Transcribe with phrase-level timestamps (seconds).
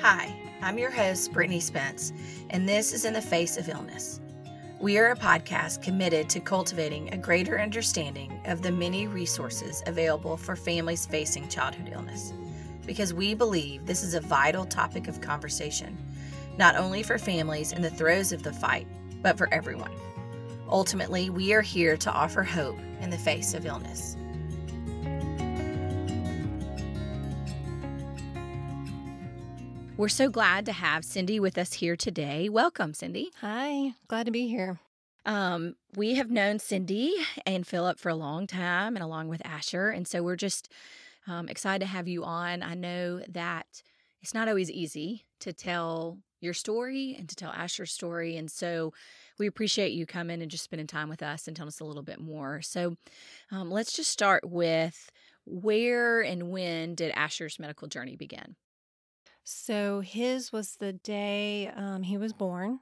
[0.00, 2.12] Hi, I'm your host, Brittany Spence,
[2.50, 4.20] and this is In the Face of Illness.
[4.78, 10.36] We are a podcast committed to cultivating a greater understanding of the many resources available
[10.36, 12.32] for families facing childhood illness,
[12.86, 15.98] because we believe this is a vital topic of conversation,
[16.58, 18.86] not only for families in the throes of the fight,
[19.20, 19.92] but for everyone.
[20.68, 24.16] Ultimately, we are here to offer hope in the face of illness.
[29.98, 32.48] We're so glad to have Cindy with us here today.
[32.48, 33.32] Welcome, Cindy.
[33.40, 34.78] Hi, glad to be here.
[35.26, 39.88] Um, we have known Cindy and Philip for a long time, and along with Asher,
[39.88, 40.72] and so we're just
[41.26, 42.62] um, excited to have you on.
[42.62, 43.82] I know that
[44.22, 48.92] it's not always easy to tell your story and to tell Asher's story, and so
[49.36, 52.04] we appreciate you coming and just spending time with us and telling us a little
[52.04, 52.62] bit more.
[52.62, 52.96] So,
[53.50, 55.10] um, let's just start with
[55.44, 58.54] where and when did Asher's medical journey begin?
[59.50, 62.80] So his was the day um, he was born.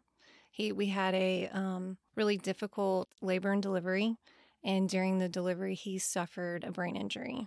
[0.50, 4.16] He we had a um, really difficult labor and delivery,
[4.64, 7.46] and during the delivery he suffered a brain injury.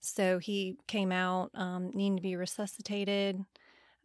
[0.00, 3.44] So he came out um, needing to be resuscitated,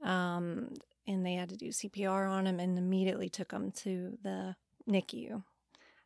[0.03, 0.73] um,
[1.08, 4.58] and they had to do CPR on him, and immediately took him to the
[4.89, 5.41] NICU.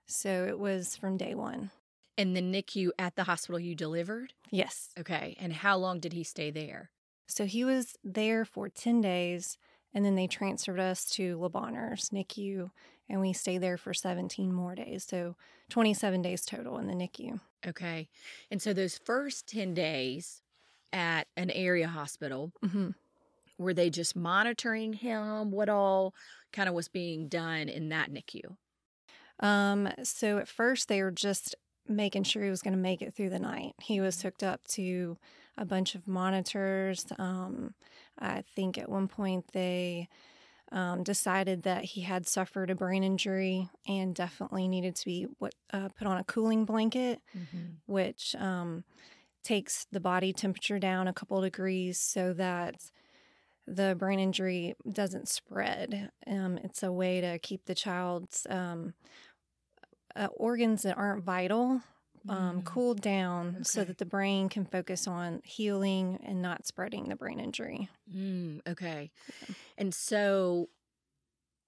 [0.06, 1.72] So it was from day one.
[2.19, 4.33] And the NICU at the hospital you delivered?
[4.52, 4.89] Yes.
[5.00, 5.35] Okay.
[5.39, 6.91] And how long did he stay there?
[7.27, 9.57] So he was there for 10 days,
[9.93, 12.69] and then they transferred us to Le Bonheurs, NICU,
[13.09, 15.03] and we stayed there for 17 more days.
[15.03, 15.35] So
[15.69, 17.39] 27 days total in the NICU.
[17.67, 18.07] Okay.
[18.51, 20.41] And so those first 10 days
[20.91, 22.89] at an area hospital, Mm-hmm.
[23.57, 25.51] were they just monitoring him?
[25.51, 26.13] What all
[26.51, 28.55] kind of was being done in that NICU?
[29.39, 31.55] Um, so at first they were just
[31.88, 33.73] making sure he was going to make it through the night.
[33.81, 35.17] He was hooked up to
[35.58, 37.06] a bunch of monitors.
[37.18, 37.73] Um,
[38.20, 40.08] I think at one point they
[40.72, 45.53] um, decided that he had suffered a brain injury and definitely needed to be what
[45.72, 47.58] uh, put on a cooling blanket, Mm-hmm.
[47.86, 48.84] which um,
[49.44, 52.75] takes the body temperature down a couple degrees so that
[53.68, 56.09] the brain injury doesn't spread.
[56.25, 58.94] Um, it's a way to keep the child's um,
[60.16, 61.81] uh, organs that aren't vital
[62.29, 62.66] um, Mm.
[62.66, 67.39] cooled down so that the brain can focus on healing and not spreading the brain
[67.39, 67.89] injury.
[68.13, 69.11] Mm, okay.
[69.78, 70.69] And so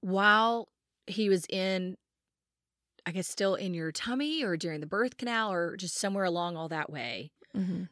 [0.01, 0.69] while
[1.07, 1.97] he was in,
[3.05, 6.57] I guess, still in your tummy or during the birth canal or just somewhere along
[6.57, 7.31] all that way,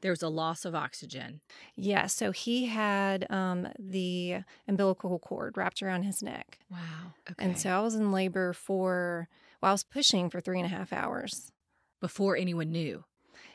[0.02, 1.40] there was a loss of oxygen.
[1.78, 6.60] Yeah, so he had um, the umbilical cord wrapped around his neck.
[6.70, 7.14] Wow.
[7.32, 7.46] Okay.
[7.46, 9.30] And so I was in labor for,
[9.62, 11.53] well, I was pushing for three and a half hours.
[12.04, 13.02] Before anyone knew.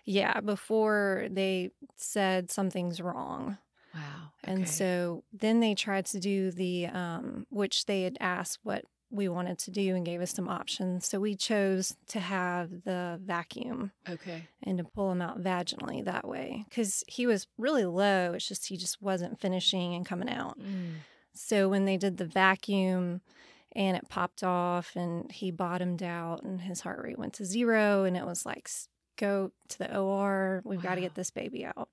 [0.07, 3.59] Yeah, before they said something's wrong.
[3.95, 4.01] Wow.
[4.43, 4.53] Okay.
[4.55, 9.29] And so then they tried to do the, um, which they had asked what we
[9.29, 11.07] wanted to do and gave us some options.
[11.07, 14.49] So we chose to have the vacuum Okay.
[14.63, 18.33] and to pull him out vaginally that way because he was really low.
[18.33, 20.59] It's just he just wasn't finishing and coming out.
[20.59, 21.01] Mm.
[21.35, 23.21] So when they did the vacuum
[23.77, 28.05] and it popped off and he bottomed out and his heart rate went to zero
[28.05, 28.69] and it was like,
[29.17, 30.63] go to the OR.
[30.65, 31.89] We've got to get this baby out.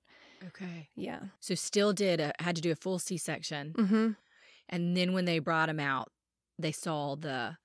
[0.48, 0.88] Okay.
[0.94, 1.20] Yeah.
[1.40, 4.10] So still did a, had to do a full C section, Mm-hmm.
[4.68, 6.10] and then when they brought him out,
[6.58, 7.56] they saw the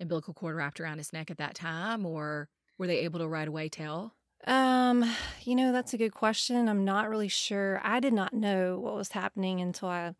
[0.00, 2.48] umbilical cord wrapped around his neck at that time, or
[2.78, 4.12] were they able to right away tell?
[4.46, 5.04] Um,
[5.44, 6.68] you know, that's a good question.
[6.68, 7.80] I'm not really sure.
[7.82, 10.14] I did not know what was happening until I,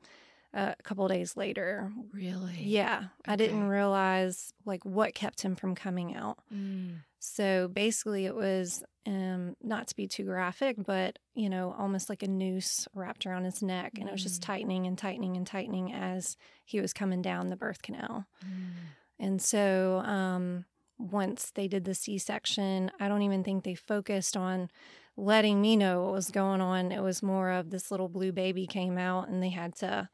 [0.55, 1.91] uh, a couple days later.
[2.13, 2.59] Really?
[2.63, 6.39] Yeah, I didn't realize like what kept him from coming out.
[6.55, 6.99] Mm.
[7.19, 12.23] So basically, it was um, not to be too graphic, but you know, almost like
[12.23, 14.47] a noose wrapped around his neck, and it was just Mm.
[14.47, 18.27] tightening and tightening and tightening as he was coming down the birth canal.
[18.45, 18.73] Mm.
[19.19, 20.67] And so, um,
[20.99, 24.71] once they did the C section, I don't even think they focused on
[25.17, 26.93] letting me know what was going on.
[26.93, 30.09] It was more of this little blue baby came out, and they had to,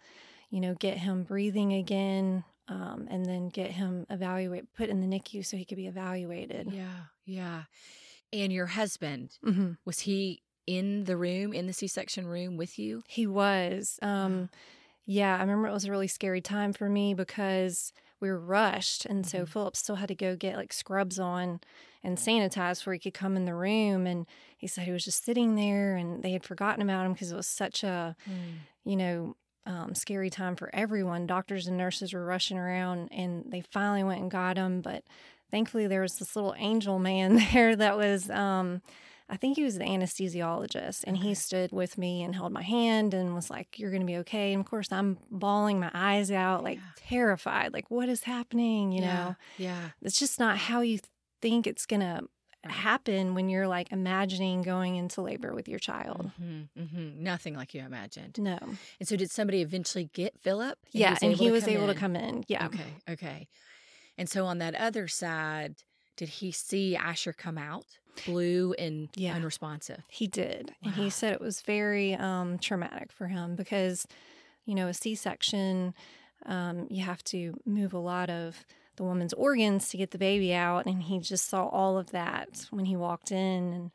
[0.51, 2.45] you know, get him breathing again.
[2.69, 6.73] Um, and then get him evaluate, put in the NICU so he could be evaluated.
[6.73, 7.07] Yeah.
[7.27, 7.65] Yeah.
[8.33, 12.79] And your husband hmm was he in the room in the C section room with
[12.79, 13.03] you?
[13.09, 13.99] He was.
[14.01, 14.49] Um,
[15.05, 17.93] yeah, I remember it was a really scary time for me because
[18.23, 19.05] we were rushed.
[19.05, 19.49] And so Mhm.
[19.49, 21.61] Philip still had to go get like scrubs on
[22.03, 24.07] and sanitize before he could come in the room.
[24.07, 24.27] And
[24.57, 27.37] he said he was just sitting there and they had forgotten about him because it
[27.37, 28.17] was such a,
[28.85, 29.37] you know,
[29.67, 31.27] um, scary time for everyone.
[31.27, 34.81] Doctors and nurses were rushing around and they finally went and got him.
[34.81, 35.05] But
[35.51, 38.83] thankfully, there was this little angel man there that was um,
[39.29, 43.15] I think he was the anesthesiologist, and he stood with me and held my hand
[43.15, 44.53] and was like, You're going to be okay.
[44.53, 46.85] And of course, I'm bawling my eyes out, like Yeah.
[46.97, 48.93] terrified, like, What is happening?
[48.93, 49.91] You know, Yeah.
[50.03, 50.99] it's just not how you
[51.41, 52.23] think it's going to
[52.65, 56.31] happen when you're like imagining going into labor with your child.
[56.37, 58.39] hmm hmm Nothing like you imagined.
[58.39, 58.59] No.
[59.01, 60.79] And so, did somebody eventually get Philip?
[60.93, 61.17] yeah.
[61.23, 61.95] and he was able in?
[61.95, 62.45] to come in.
[62.49, 62.67] Yeah.
[62.67, 62.95] Okay.
[63.11, 63.49] Okay.
[64.19, 65.77] And so, on that other side,
[66.23, 67.85] did he see Asher come out
[68.25, 69.35] blue and Yeah.
[69.35, 70.05] unresponsive?
[70.09, 70.73] He did.
[70.85, 74.07] And he said it was very um, traumatic for him because,
[74.65, 75.95] you know, a C section,
[76.47, 78.65] um, you have to move a lot of
[78.95, 80.87] the woman's organs to get the baby out.
[80.87, 83.73] And he just saw all of that when he walked in.
[83.73, 83.91] And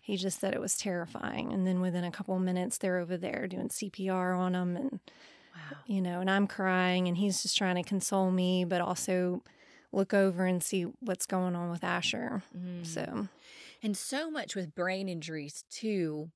[0.00, 1.52] he just said it was terrifying.
[1.52, 4.76] And then within a couple of minutes, they're over there doing CPR on him.
[4.76, 5.00] And,
[5.52, 5.78] Wow.
[5.86, 9.42] you know, and I'm crying and he's just trying to console me, but also
[9.92, 12.42] look over and see what's going on with Asher.
[12.56, 12.86] Mm.
[12.86, 13.28] So,
[13.82, 16.30] And so much with brain injuries, too,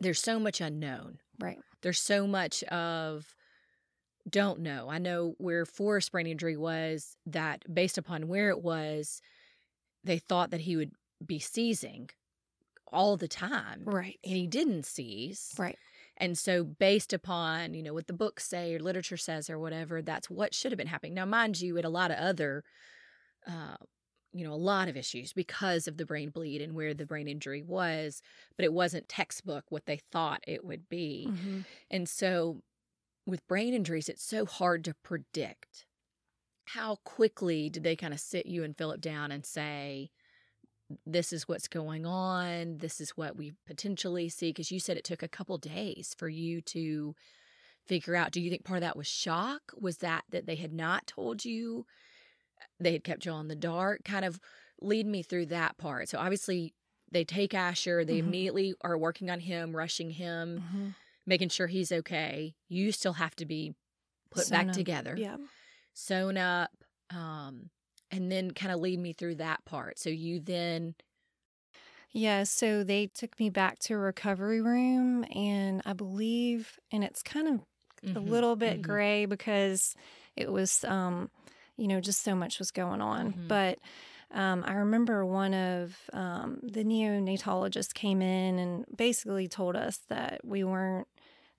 [0.00, 1.18] there's so much unknown.
[1.38, 1.58] right.
[1.82, 3.34] There's so much of
[4.30, 4.88] don't know.
[4.88, 9.20] I know where Forrest's brain injury was that based upon where it was,
[10.04, 10.92] they thought that he would
[11.24, 12.10] be seizing
[12.92, 13.82] all the time.
[13.84, 14.18] Right.
[14.24, 15.52] And he didn't seize.
[15.58, 15.76] Right.
[16.18, 20.02] And so, based upon, you know, what the books say or literature says or whatever,
[20.02, 21.14] that's what should have been happening.
[21.14, 22.64] Now, mind you, it a lot of other,
[23.46, 23.76] uh,
[24.32, 27.28] you know, a lot of issues because of the brain bleed and where the brain
[27.28, 28.22] injury was,
[28.56, 31.32] but it wasn't textbook what they thought it would be.
[31.32, 31.64] Mhm.
[31.90, 32.62] And so,
[33.26, 35.86] with brain injuries, it's so hard to predict.
[36.66, 40.10] How quickly did they kind of sit you and Philip down and say,
[41.06, 42.78] this is what's going on.
[42.78, 44.50] This is what we potentially see.
[44.50, 47.14] Because you said it took a couple days for you to
[47.86, 48.32] figure out.
[48.32, 49.72] Do you think part of that was shock?
[49.78, 51.86] Was that that they had not told you?
[52.78, 54.04] They had kept you on the dark?
[54.04, 54.40] Kind of
[54.80, 56.08] lead me through that part.
[56.08, 56.74] So obviously,
[57.10, 58.04] they take Asher.
[58.04, 58.26] They Mhm.
[58.26, 60.94] immediately are working on him, rushing him, Mhm.
[61.26, 62.54] making sure he's okay.
[62.68, 63.74] You still have to be
[64.30, 64.74] put Sewn back up.
[64.74, 65.36] together Yeah.
[65.92, 66.70] sewn up
[67.10, 67.68] um
[68.12, 70.94] and then kind of lead me through that part so you then
[72.12, 77.22] Yeah, so they took me back to a recovery room, and I believe, and it's
[77.22, 77.60] kind of
[78.14, 78.82] a Mhm, little bit mhm.
[78.82, 79.94] gray because
[80.36, 81.30] it was, um,
[81.76, 83.32] you know, just so much was going on.
[83.32, 83.48] Mhm.
[83.48, 83.78] But
[84.30, 90.40] um, I remember one of um, the neonatologists came in and basically told us that
[90.44, 91.08] we weren't,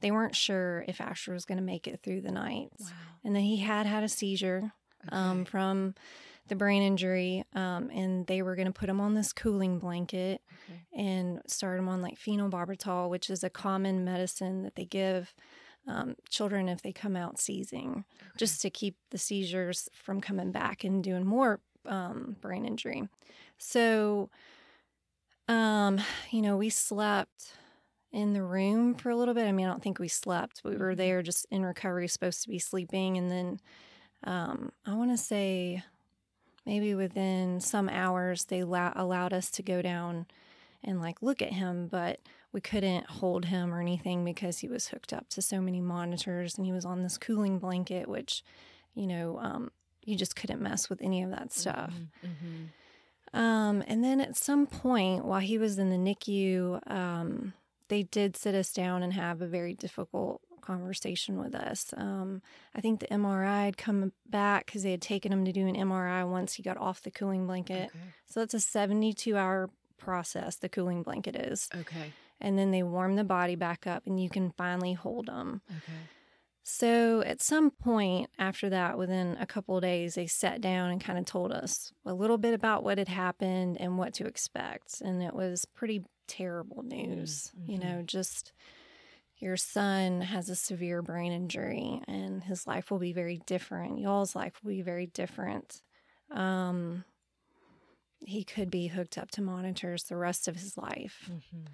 [0.02, 3.36] they weren't sure if Asher was going to make it through the night, wow and
[3.36, 4.74] that he had had a seizure
[5.10, 5.96] um, from
[6.48, 10.42] the brain injury, um, and they were going to put him on this cooling blanket
[10.70, 10.80] Okay.
[10.94, 15.34] and start him on like phenobarbital, which is a common medicine that they give
[15.88, 18.06] um, children if they come out seizing,
[18.38, 23.08] just to keep the seizures from coming back and doing more um, brain injury.
[23.58, 24.30] So,
[25.48, 26.00] um,
[26.32, 27.54] you know, we slept
[28.12, 29.48] in the room for a little bit.
[29.48, 30.62] I mean, I don't think we slept.
[30.64, 30.98] We were Mhm.
[30.98, 33.18] there just in recovery, supposed to be sleeping.
[33.18, 33.60] And then
[34.24, 35.84] um, I want to say
[36.66, 40.26] maybe within some hours, they allow- allowed us to go down
[40.84, 42.20] and like look at him, but
[42.52, 46.56] we couldn't hold him or anything because he was hooked up to so many monitors
[46.58, 48.44] and he was on this cooling blanket, which,
[48.94, 49.72] you know, um,
[50.04, 51.94] you just couldn't mess with any of that stuff.
[52.24, 52.30] Mhm,
[53.34, 53.40] mhm.
[53.40, 57.54] Um, and then at some point while he was in the NICU, um,
[57.88, 61.94] they did sit us down and have a very difficult conversation with us.
[61.96, 62.42] Um,
[62.74, 65.76] I think the MRI had come back because they had taken him to do an
[65.76, 67.90] MRI once he got off the cooling blanket.
[67.90, 71.70] okay So that's a 72 hour process, the cooling blanket is.
[71.76, 75.62] okay And then they warm the body back up and you can finally hold them.
[75.70, 76.00] okay
[76.64, 81.04] So at some point after that, within a couple of days, they sat down and
[81.04, 85.02] kind of told us a little bit about what had happened and what to expect.
[85.02, 87.52] And it was pretty terrible news.
[87.68, 87.84] You mhm.
[87.84, 88.54] know, just
[89.44, 94.00] your son has a severe brain injury and his life will be very different.
[94.00, 95.82] Y'all's life will be very different.
[96.32, 97.04] Um,
[98.26, 101.68] he could be hooked up to monitors the rest of his life Mhm.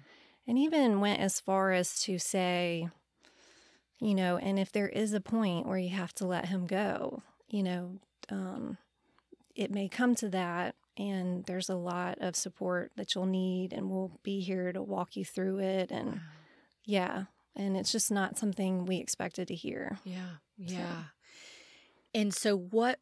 [0.46, 2.88] and even went as far as to say,
[4.00, 7.22] you know, and if there is a point where you have to let him go,
[7.48, 7.98] you know,
[8.30, 8.78] um,
[9.54, 13.90] it may come to that, and there's a lot of support that you'll need, and
[13.90, 15.90] we'll be here to walk you through it.
[15.90, 16.20] And Wow.
[16.84, 17.24] yeah,
[17.56, 19.98] and it's just not something we expected to hear.
[20.04, 21.04] yeah yeah
[22.14, 22.98] and so what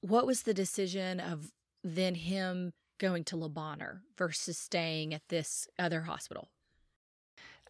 [0.00, 1.52] what was the decision of
[1.84, 6.48] then him going to Le Bonheur versus staying at this other hospital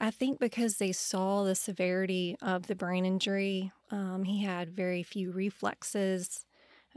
[0.00, 5.02] I think because they saw the severity of the brain injury, um, he had very
[5.02, 6.46] few reflexes.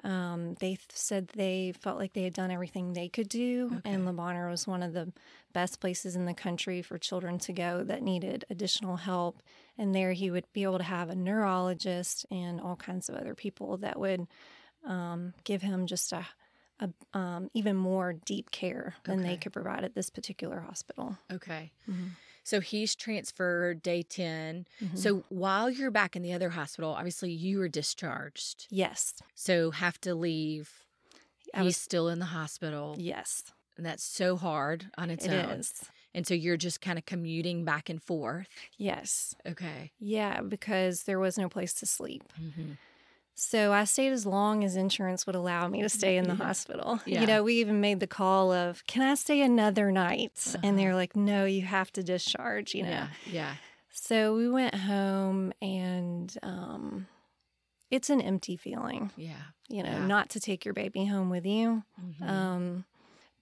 [0.04, 4.06] Um, they th- said they felt like they had done everything they could do, and
[4.06, 5.14] Le Bonheur was one of the
[5.54, 9.42] best places in the country for children to go that needed additional help.
[9.78, 13.36] And there he would be able to have a neurologist and all kinds of other
[13.36, 14.28] people that would
[14.84, 16.26] um, give him just a,
[16.80, 21.18] a um, even more deep care than they could provide at this particular hospital.
[21.32, 21.72] Okay.
[21.90, 22.10] Mhm.
[22.44, 24.68] So he's transferred day 10.
[24.82, 24.98] Mhm.
[24.98, 28.68] So while you're back in the other hospital, obviously you were discharged.
[28.70, 30.84] yes, So have to leave.
[31.54, 32.96] I he's was still in the hospital.
[33.00, 33.44] yes,
[33.78, 35.60] And that's so hard on its it own.
[35.60, 35.72] is.
[36.16, 38.48] And so you're just kind of commuting back and forth.
[38.78, 39.92] Yes, Okay.
[40.00, 42.24] yeah, because there was no place to sleep.
[42.40, 42.74] Mm-hmm.
[43.36, 46.46] So I stayed as long as insurance would allow me to stay in the Yeah.
[46.46, 47.00] hospital.
[47.06, 47.22] Yeah.
[47.22, 50.58] You know, we even made the call of, "Can I stay another night?" Uh-huh.
[50.64, 52.90] And they're like, "No, you have to discharge." You know.
[52.90, 53.08] Yeah.
[53.26, 53.56] Yeah.
[53.92, 57.08] So we went home, and um,
[57.90, 59.12] it's an empty feeling.
[59.16, 59.36] Yeah.
[59.68, 60.06] You know, Yeah.
[60.08, 61.84] not to take your baby home with you.
[62.02, 62.30] Mhm.
[62.30, 62.86] Um,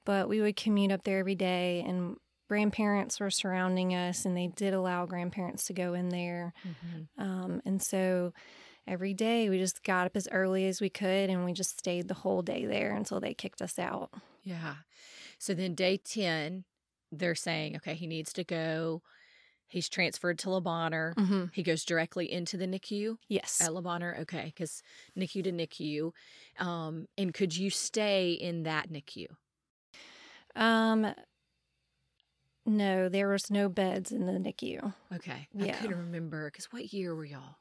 [0.05, 2.15] but we would commute up there every day, and
[2.48, 6.53] grandparents were surrounding us, and they did allow grandparents to go in there.
[6.65, 7.07] Mhm.
[7.17, 8.33] Um, and so
[8.91, 12.10] every day we just got up as early as we could and we just stayed
[12.10, 14.10] the whole day there until they kicked us out.
[14.43, 14.75] Yeah.
[15.39, 16.65] So then day 10,
[17.10, 19.01] they're saying, okay, he needs to go.
[19.65, 21.13] He's transferred to Le Bonheur.
[21.17, 21.45] Mm-hmm.
[21.53, 23.62] He goes directly into the NICU Yes.
[23.63, 24.17] at Le Bonheur.
[24.24, 24.51] Okay.
[24.53, 24.83] Because
[25.17, 26.12] NICU to NICU.
[26.62, 29.27] Um, and could you stay in that NICU?
[30.53, 31.13] Um,
[32.65, 34.93] no, there was no beds in the NICU.
[35.15, 35.48] Okay.
[35.53, 35.67] Yeah.
[35.67, 36.51] I couldn't remember.
[36.51, 37.55] Because what year were y'all?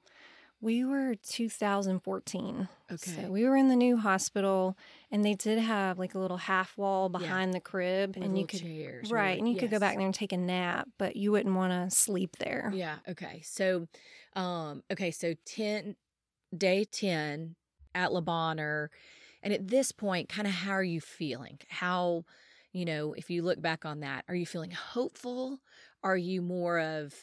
[0.63, 2.69] We were 2014.
[2.93, 3.11] Okay.
[3.23, 4.77] So we were in the new hospital
[5.11, 7.19] and they did have like a little half wall Yeah.
[7.19, 9.11] behind the crib With and you could chairs.
[9.11, 11.73] right, and you could go back there and take a nap, but you wouldn't want
[11.73, 12.71] to sleep there.
[12.75, 12.97] Yeah.
[13.09, 13.41] Okay.
[13.43, 13.89] So,
[14.35, 15.11] um, okay.
[15.11, 15.97] So 10,
[16.57, 17.57] day 10
[17.95, 18.91] at Le Bonheur.
[19.43, 21.59] And at this point, kind of how are you feeling?
[21.69, 22.27] How,
[22.73, 25.61] you know, if you look back on that, are you feeling hopeful?
[26.03, 27.15] Are you more of,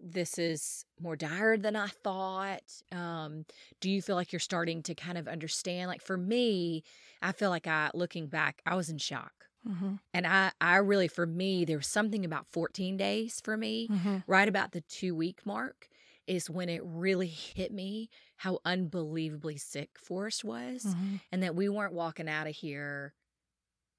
[0.00, 2.62] this is more dire than I thought?
[2.92, 3.44] Um,
[3.80, 5.88] do you feel like you're starting to kind of understand?
[5.88, 6.84] Like for me,
[7.20, 9.32] I feel like I, looking back, I was in shock.
[9.68, 9.94] Mm-hmm.
[10.14, 14.18] And I, I really, for me, there was something about 14 days for me Mm-hmm.
[14.26, 15.88] right about the two week mark
[16.26, 21.16] is when it really hit me how unbelievably sick Forrest was Mm-hmm.
[21.32, 23.14] and that we weren't walking out of here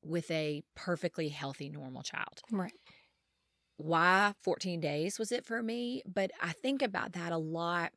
[0.01, 2.39] with a perfectly healthy, normal child.
[2.51, 2.71] Right.
[3.79, 6.03] Why 14 days was it for me?
[6.05, 7.93] But I think about that a lot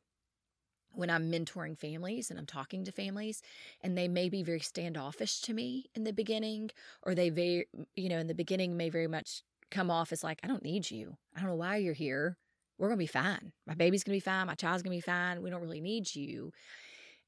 [0.93, 3.41] when I'm mentoring families and I'm talking to families,
[3.81, 6.69] and they may be very standoffish to me in the beginning,
[7.01, 7.65] or they very,
[7.97, 10.89] you know, in the beginning may very much come off as like, I don't need
[10.89, 11.17] you.
[11.35, 12.37] I don't know why you're here.
[12.77, 13.51] We're going to be fine.
[13.67, 14.47] My baby's going to be fine.
[14.47, 15.41] My child's going to be fine.
[15.41, 16.53] We don't really need you.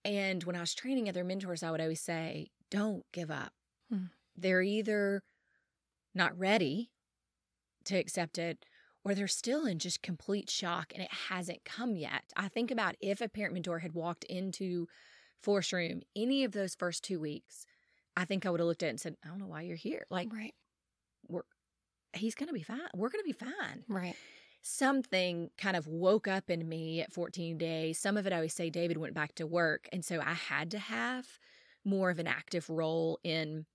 [0.06, 3.52] And when I was training other mentors, I would always say, don't give up.
[3.92, 4.06] Hmm.
[4.38, 5.24] They're either
[6.14, 6.92] not ready
[7.86, 8.66] to accept it
[9.04, 12.24] or they're still in just complete shock and it hasn't come yet.
[12.36, 14.88] I think about if a parent mentor had walked into
[15.42, 17.66] Forrest Room any of those first two weeks,
[18.18, 19.76] I think I would have looked at it and said, I don't know why you're
[19.76, 20.06] here.
[20.10, 20.56] Like, Right.
[21.28, 21.44] we're,
[22.14, 22.80] he's going to be fine.
[22.96, 23.84] We're going to be fine.
[23.88, 24.16] Right.
[24.64, 28.00] Something kind of woke up in me at 14 days.
[28.00, 29.88] Some of it, I always say, David went back to work.
[29.94, 31.28] And so I had to have
[31.84, 33.68] more of an active role in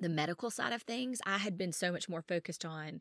[0.00, 1.20] the medical side of things.
[1.26, 3.00] I had been so much more focused on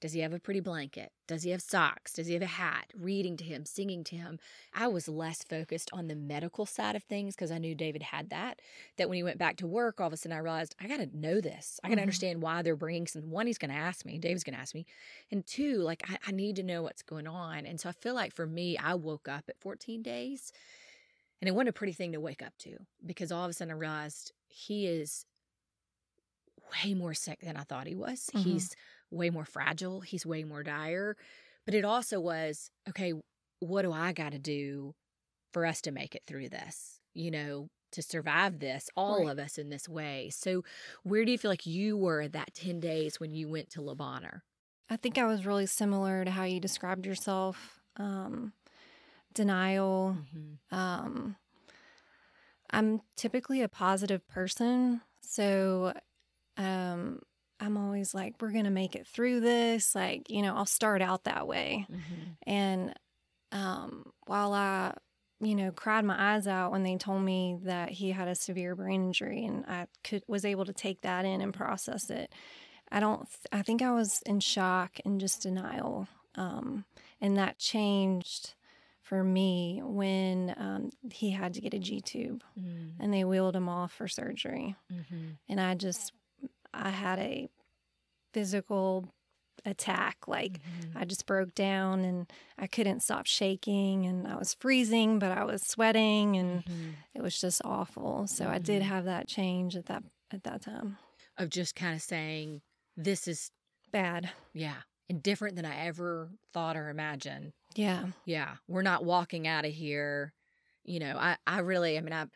[0.00, 1.12] does he have a pretty blanket?
[1.26, 2.12] Does he have socks?
[2.12, 2.92] Does he have a hat?
[2.94, 4.38] Reading to him, singing to him.
[4.74, 8.28] I was less focused on the medical side of things because I knew David had
[8.28, 8.60] that.
[8.98, 10.98] That when he went back to work, all of a sudden I realized I got
[10.98, 11.80] to know this.
[11.82, 12.02] I got to Mhm.
[12.02, 13.30] understand why they're bringing some.
[13.30, 14.18] One, he's going to ask me.
[14.18, 14.84] David's going to ask me.
[15.30, 17.64] And two, like I, I need to know what's going on.
[17.64, 20.52] And so I feel like for me, I woke up at 14 days
[21.40, 23.72] and it wasn't a pretty thing to wake up to because all of a sudden
[23.72, 25.24] I realized he is
[26.72, 28.30] way more sick than I thought he was.
[28.34, 28.42] Mhm.
[28.42, 28.74] He's
[29.10, 30.00] way more fragile.
[30.00, 31.16] He's way more dire.
[31.64, 33.14] But it also was okay,
[33.60, 34.94] what do I got to do
[35.52, 37.00] for us to make it through this?
[37.14, 39.30] You know, to survive this, all Right.
[39.30, 40.30] of us in this way.
[40.30, 40.64] So,
[41.04, 43.82] where do you feel like you were at that 10 days when you went to
[43.82, 44.42] Le Bonheur?
[44.90, 47.80] I think I was really similar to how you described yourself.
[47.96, 48.52] Um,
[49.32, 50.18] denial.
[50.18, 50.74] Mm-hmm.
[50.74, 51.36] Um,
[52.70, 55.92] I'm typically a positive person, so
[56.56, 57.20] um,
[57.60, 61.24] I'm always like, "We're gonna make it through this." Like, you know, I'll start out
[61.24, 62.30] that way, Mm-hmm.
[62.46, 62.94] and
[63.52, 64.94] um, while I,
[65.40, 68.74] you know, cried my eyes out when they told me that he had a severe
[68.74, 72.32] brain injury, and I could was able to take that in and process it.
[72.90, 73.20] I don't.
[73.28, 76.84] th- I think I was in shock and just denial, um,
[77.20, 78.54] and that changed
[79.02, 82.92] for me when um, he had to get a G tube mm.
[82.98, 84.76] and they wheeled him off for surgery.
[84.90, 85.32] Mm-hmm.
[85.46, 86.12] And I just,
[86.76, 87.48] I had a
[88.32, 89.08] physical
[89.64, 90.18] attack.
[90.26, 90.98] Like mm-hmm.
[90.98, 95.44] I just broke down and I couldn't stop shaking and I was freezing, but I
[95.44, 96.90] was sweating and mm-hmm.
[97.14, 98.26] it was just awful.
[98.26, 98.90] So I did mm-hmm.
[98.90, 100.98] have that change at that at that time.
[101.38, 102.60] Of just kind of saying,
[102.96, 103.50] This is
[103.92, 104.30] bad.
[104.52, 104.76] Yeah.
[105.08, 107.52] And different than I ever thought or imagined.
[107.74, 108.04] Yeah.
[108.24, 108.54] Yeah.
[108.68, 110.32] We're not walking out of here.
[110.84, 112.26] You know, I, I really I mean I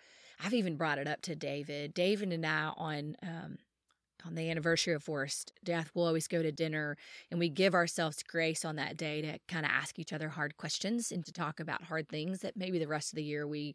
[0.42, 1.94] I've even brought it up to David.
[1.94, 3.58] David and I on um
[4.26, 6.96] on the anniversary of Forrest death, we'll always go to dinner
[7.30, 10.56] and we give ourselves grace on that day to kind of ask each other hard
[10.56, 13.74] questions and to talk about hard things that maybe the rest of the year we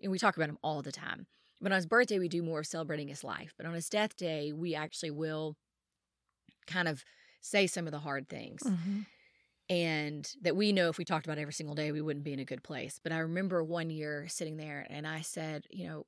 [0.00, 1.26] and we talk about them all the time.
[1.60, 3.52] But on his birthday, we do more of celebrating his life.
[3.56, 5.56] But on his death day, we actually will
[6.66, 7.04] kind of
[7.40, 8.62] say some of the hard things.
[8.62, 9.00] Mm-hmm.
[9.70, 12.38] And that we know if we talked about every single day, we wouldn't be in
[12.38, 13.00] a good place.
[13.02, 16.06] But I remember one year sitting there and I said, you know,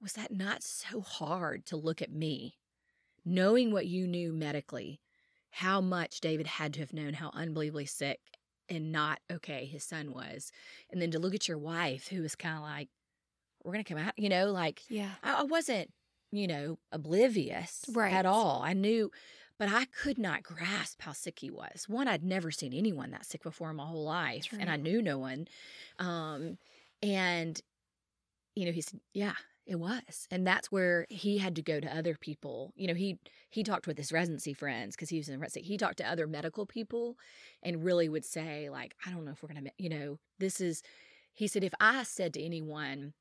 [0.00, 2.56] was that not so hard to look at me
[3.24, 5.00] knowing what you knew medically,
[5.50, 8.20] how much David had to have known how unbelievably sick
[8.68, 10.50] and not okay his son was.
[10.90, 12.88] And then to look at your wife, who was kind of like,
[13.62, 15.90] we're going to come out, you know, like, yeah, I, I wasn't,
[16.32, 18.12] you know, oblivious right.
[18.12, 18.60] at all.
[18.62, 19.10] I knew,
[19.58, 21.88] but I could not grasp how sick he was.
[21.88, 25.00] One, I'd never seen anyone that sick before in my whole life, and I knew
[25.00, 25.46] no one.
[25.98, 26.58] Um,
[27.02, 27.60] and,
[28.54, 29.34] you know, he said, yeah,
[29.66, 30.26] it was.
[30.30, 32.72] And that's where he had to go to other people.
[32.76, 33.18] You know, he
[33.50, 35.68] he talked with his residency friends because he was in residency.
[35.68, 37.16] He talked to other medical people
[37.62, 40.60] and really would say like, I don't know if we're going to, you know, this
[40.60, 40.82] is
[41.32, 43.14] he said if I said to anyone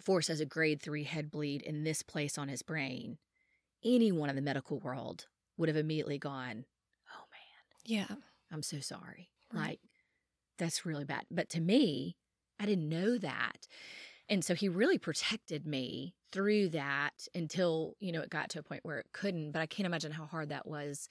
[0.00, 3.18] Forrest has a grade 3 head bleed in this place on his brain,
[3.84, 5.26] anyone in the medical world
[5.56, 6.64] would have immediately gone,
[7.10, 8.08] "Oh man.
[8.08, 8.16] Yeah.
[8.50, 9.68] I'm so sorry." Right.
[9.68, 9.80] Like
[10.58, 11.24] that's really bad.
[11.30, 12.16] But to me,
[12.60, 13.66] I didn't know that.
[14.32, 18.62] And so he really protected me through that until, you know, it got to a
[18.62, 19.52] point where it couldn't.
[19.52, 21.06] But I can't imagine how hard that was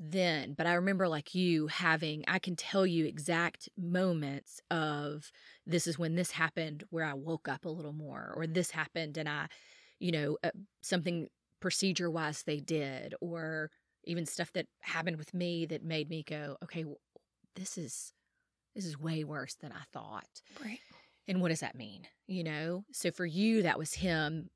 [0.00, 0.54] then.
[0.54, 5.30] But I remember, like you, having, I can tell you exact moments of
[5.68, 9.16] this is when this happened where I woke up a little more, or this happened
[9.18, 9.46] and I,
[10.00, 10.50] you know, uh,
[10.82, 11.28] something
[11.60, 13.70] procedure wise they did, or
[14.02, 16.84] even stuff that happened with me that made me go, okay,
[17.54, 18.12] this is.
[18.76, 20.42] This is way worse than I thought.
[20.64, 20.78] Right.
[21.28, 22.08] And what does that mean?
[22.26, 22.84] You know?
[22.90, 24.50] So for you, that was him,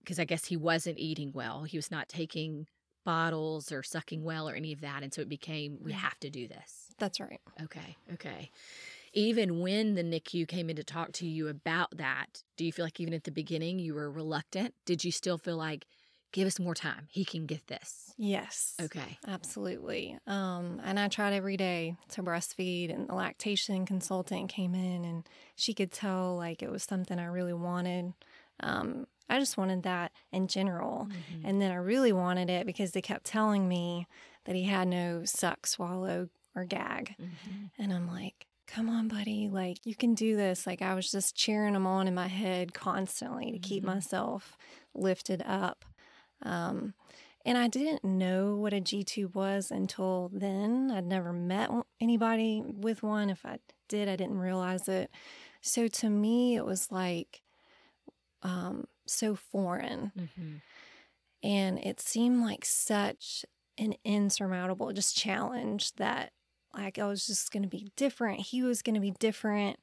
[0.00, 1.62] because I guess he wasn't eating well.
[1.62, 2.66] He was not taking
[3.04, 5.04] bottles or sucking well or any of that.
[5.04, 6.88] And so it became, we have to do this.
[6.98, 7.40] That's right.
[7.62, 7.96] Okay.
[8.14, 8.50] Okay.
[9.12, 12.84] Even when the NICU came in to talk to you about that, do you feel
[12.84, 14.74] like even at the beginning you were reluctant?
[14.84, 15.86] Did you still feel like,
[16.32, 17.08] give us more time.
[17.10, 18.12] He can get this.
[18.18, 18.74] Yes.
[18.80, 19.18] Okay.
[19.26, 20.18] Absolutely.
[20.26, 25.28] Um, and I tried every day to breastfeed, and the lactation consultant came in, and
[25.54, 28.14] she could tell like it was something I really wanted.
[28.60, 31.08] Um, I just wanted that in general.
[31.10, 31.46] Mm-hmm.
[31.46, 34.06] And then I really wanted it because they kept telling me
[34.44, 37.16] that he had no suck, swallow, or gag.
[37.20, 37.82] Mm-hmm.
[37.82, 39.48] And I'm like, come on, buddy.
[39.48, 40.66] Like, you can do this.
[40.66, 43.62] Like, I was just cheering him on in my head constantly to mm-hmm.
[43.68, 44.56] keep myself
[44.94, 45.84] lifted up.
[46.42, 46.94] Um,
[47.44, 50.90] and I didn't know what a G tube was until then.
[50.92, 51.70] I'd never met
[52.00, 53.30] anybody with one.
[53.30, 55.10] If I did, I didn't realize it.
[55.60, 57.42] So to me, it was like
[58.42, 60.12] um, so foreign.
[60.18, 60.56] Mm-hmm.
[61.42, 63.44] And it seemed like such
[63.78, 66.32] an insurmountable just challenge that
[66.74, 68.40] like I was just going to be different.
[68.40, 69.78] He was going to be different.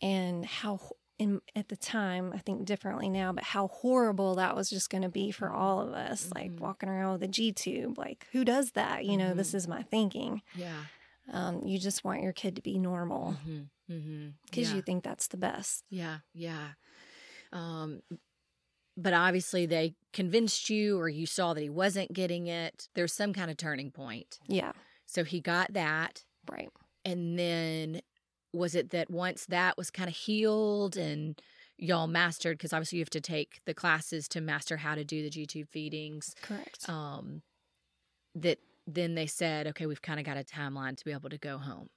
[0.00, 0.80] And how
[1.22, 5.02] in at the time, I think differently now, but how horrible that was just going
[5.02, 6.38] to be for all of us, mm-hmm.
[6.38, 7.96] like walking around with a G tube.
[7.96, 9.04] Like, who does that?
[9.04, 9.38] You know, mm-hmm.
[9.38, 10.42] this is my thinking.
[10.54, 10.84] Yeah.
[11.32, 13.94] Um, you just want your kid to be normal because mm-hmm.
[13.94, 14.60] mm-hmm.
[14.60, 14.74] yeah.
[14.74, 15.84] you think that's the best.
[15.88, 16.18] Yeah.
[16.34, 16.68] Yeah.
[17.52, 18.02] Um,
[18.96, 22.88] but obviously they convinced you or you saw that he wasn't getting it.
[22.94, 24.40] There's some kind of turning point.
[24.48, 24.72] Yeah.
[25.06, 26.24] So he got that.
[26.50, 26.70] Right.
[27.04, 28.00] And then
[28.52, 31.40] was it that once that was kind of healed and
[31.78, 35.22] y'all mastered because obviously you have to take the classes to master how to do
[35.22, 36.34] the G tube feedings.
[36.42, 36.88] Correct.
[36.88, 37.42] Um,
[38.34, 41.38] that then they said, okay, we've kind of got a timeline to be able to
[41.38, 41.88] go home.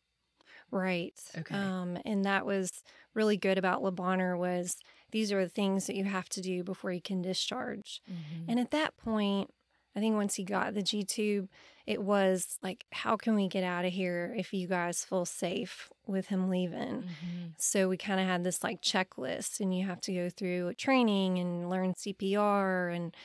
[0.72, 1.14] Right.
[1.38, 1.56] Okay.
[1.56, 4.78] Um, and that was really good about Le Bonheur was
[5.12, 8.02] these are the things that you have to do before you can discharge.
[8.12, 8.50] Mm-hmm.
[8.50, 9.52] And at that point,
[9.96, 11.48] I think once he got the G tube,
[11.86, 15.90] it was like, how can we get out of here if you guys feel safe
[16.06, 17.04] with him leaving?
[17.04, 17.46] Mm-hmm.
[17.58, 21.40] So we kind of had this like checklist, and you have to go through training
[21.40, 23.16] and learn CPR and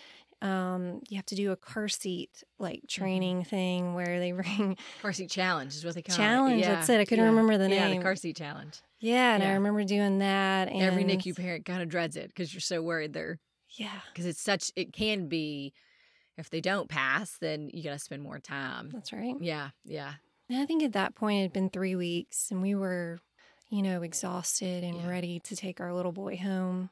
[0.42, 2.88] um, you have to do a car seat like Mm-hmm.
[3.02, 6.58] training thing where they bring Car seat challenge is what they call challenge.
[6.58, 6.60] it.
[6.60, 7.00] Yeah, That's it.
[7.00, 7.30] I couldn't yeah.
[7.30, 7.98] remember the Yeah, name.
[7.98, 8.80] the car seat challenge.
[9.00, 10.68] yeah, and I remember doing that.
[10.68, 13.38] And Every NICU parent kind of dreads it because you're so worried they're
[13.70, 15.72] Yeah, because it's such it can be
[16.40, 18.90] if they don't pass then you got to spend more time.
[18.92, 19.34] that's right.
[19.38, 20.14] Yeah, yeah,
[20.48, 23.20] And I think at that point it had been three weeks, and we were,
[23.68, 25.08] you know, exhausted and Yeah.
[25.08, 26.90] ready to take our little boy home.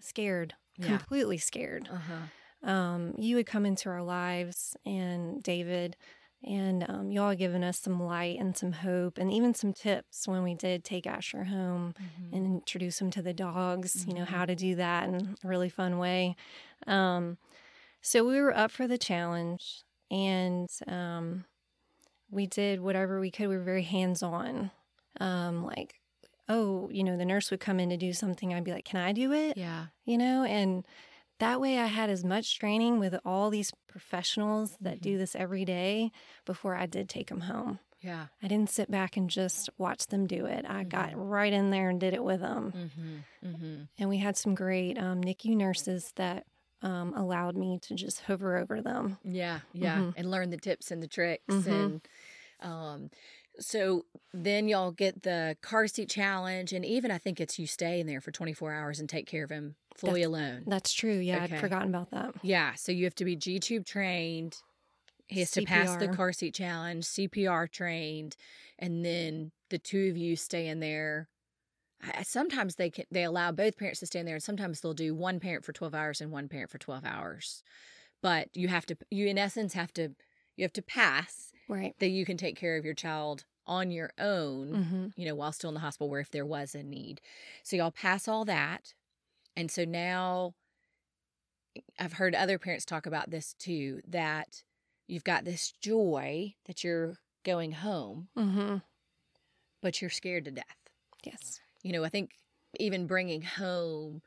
[0.00, 0.86] Scared, Yeah.
[0.98, 1.88] completely scared.
[1.92, 2.68] uh huh.
[2.70, 5.96] um, you had come into our lives and David,
[6.42, 10.26] and um, y'all had given us some light and some hope and even some tips
[10.28, 11.94] when we did take Asher home
[12.32, 15.68] and introduce him to the dogs, you know, how to do that in a really
[15.70, 16.36] fun way.
[16.86, 17.38] Um,
[18.00, 21.44] so we were up for the challenge and um,
[22.30, 23.48] we did whatever we could.
[23.48, 24.70] We were very hands on.
[25.20, 25.94] Um, like,
[26.48, 28.52] oh, you know, the nurse would come in to do something.
[28.54, 29.56] I'd be like, can I do it?
[29.56, 30.84] Yeah, you know, and
[31.38, 35.64] that way I had as much training with all these professionals that do this every
[35.64, 36.10] day
[36.44, 37.78] before I did take them home.
[38.00, 38.26] yeah.
[38.42, 40.64] I didn't sit back and just watch them do it.
[40.68, 42.72] I got right in there and did it with them.
[42.74, 43.48] Mm-hmm.
[43.48, 43.82] Mm-hmm.
[43.98, 46.44] And we had some great um, NICU nurses that
[46.82, 49.18] um, allowed me to just hover over them.
[49.24, 50.14] Yeah, yeah, Mhm.
[50.16, 51.66] and learn the tips and the tricks Mhm.
[51.66, 52.00] and
[52.60, 53.10] um
[53.58, 58.00] so then y'all get the car seat challenge and even I think it's you stay
[58.00, 60.64] in there for 24 hours and take care of him fully alone.
[60.66, 61.18] That's true.
[61.18, 61.54] Yeah, Okay.
[61.54, 62.34] I'd forgotten about that.
[62.42, 64.58] Yeah, so you have to be G tube trained.
[65.28, 68.36] He has to pass the car seat challenge, CPR trained,
[68.78, 71.28] and then the two of you stay in there.
[72.02, 74.94] I, sometimes they can they allow both parents to stay in there, and sometimes they'll
[74.94, 77.62] do one parent for twelve hours and one parent for twelve hours.
[78.22, 80.14] But you have to you in essence have to
[80.56, 81.96] you have to pass Right.
[82.00, 85.52] that you can take care of your child on your own hmm you know, while
[85.52, 87.20] still in the hospital where if there was a need.
[87.64, 88.94] So y'all pass all that.
[89.56, 90.54] And so now
[91.98, 94.64] I've heard other parents talk about this too that
[95.06, 98.78] you've got this joy that you're going home, hmm
[99.80, 100.76] but you're scared to death.
[101.24, 101.60] Yes.
[101.86, 102.32] You know, I think
[102.80, 104.20] even bringing home,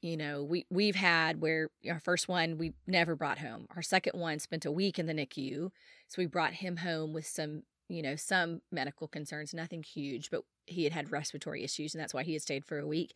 [0.00, 3.66] you know, we we've had where our first one we never brought home.
[3.74, 5.70] Our second one spent a week in the NICU,
[6.06, 10.42] so we brought him home with some, you know, some medical concerns, nothing huge, but
[10.66, 13.14] he had had respiratory issues, and that's why he had stayed for a week.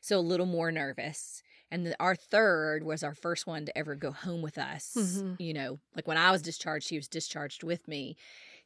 [0.00, 1.42] So a little more nervous.
[1.70, 4.94] And the, our third was our first one to ever go home with us.
[4.96, 5.36] Mhm.
[5.38, 8.16] You know, like when I was discharged, he was discharged with me.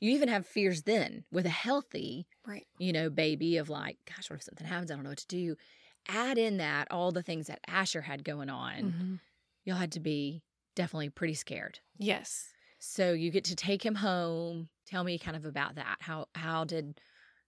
[0.03, 2.67] You even have fears then with a healthy Right.
[2.77, 4.91] you know, baby of like, gosh, what if something happens?
[4.91, 5.55] I don't know what to do.
[6.09, 8.91] Add in that all the things that Asher had going on.
[8.91, 9.15] hmm
[9.65, 10.43] Y'all had to be
[10.75, 11.79] definitely pretty scared.
[11.99, 12.49] Yes.
[12.81, 14.69] So you get to take him home.
[14.87, 15.99] Tell me kind of about that.
[16.01, 17.01] How how did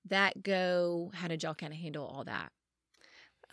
[0.09, 1.11] that go?
[1.13, 2.53] How did y'all kind of handle all that?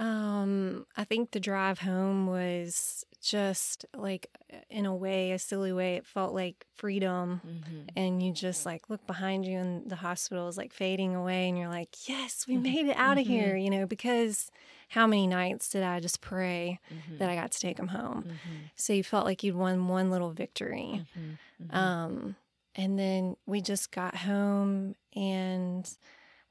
[0.02, 4.28] Um, I think the drive home was just like,
[4.70, 5.96] in a way, a silly way.
[5.96, 7.40] It felt like freedom.
[7.46, 7.80] Mm-hmm.
[7.96, 11.58] And you just like look behind you, and the hospital is like fading away, and
[11.58, 12.64] you're like, yes, we Mhm.
[12.64, 13.28] made it out of Mhm.
[13.28, 14.50] here, you know, because
[14.90, 17.18] how many nights did I just pray Mm-hmm.
[17.20, 18.24] that I got to take him home?
[18.24, 18.58] mm-hmm.
[18.76, 21.06] So you felt like you'd won one little victory.
[21.16, 21.78] Mm-hmm.
[21.78, 22.36] Um,
[22.76, 25.88] and then we just got home and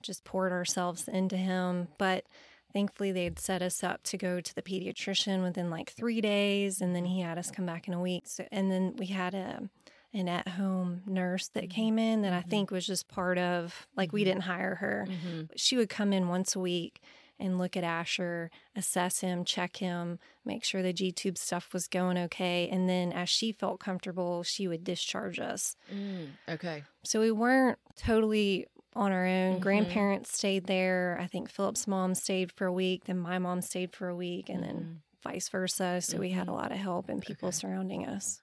[0.02, 1.88] just poured ourselves into him.
[1.98, 2.24] But
[2.72, 6.80] thankfully, they had set us up to go to the pediatrician within like three days,
[6.80, 8.24] and then he had us come back in a week.
[8.26, 9.68] So, and then we had a
[10.12, 11.70] an at home nurse that Mhm.
[11.70, 12.50] came in that I Mhm.
[12.50, 14.24] think was just part of like we Mhm.
[14.24, 15.06] didn't hire her.
[15.08, 15.42] Mm-hmm.
[15.54, 17.00] She would come in once a week
[17.38, 21.86] and look at Asher, assess him, check him, make sure the G tube stuff was
[21.86, 22.68] going okay.
[22.68, 25.76] And then as she felt comfortable, she would discharge us.
[25.94, 26.82] Mm, okay.
[27.04, 29.58] So we weren't totally on our own.
[29.58, 29.60] Mhm.
[29.60, 31.18] Grandparents stayed there.
[31.20, 34.48] I think Philip's mom stayed for a week, then my mom stayed for a week,
[34.48, 34.88] and then
[35.22, 36.00] vice versa.
[36.00, 36.54] So we had a Mhm.
[36.54, 37.52] lot of help and people Okay.
[37.52, 38.42] surrounding us.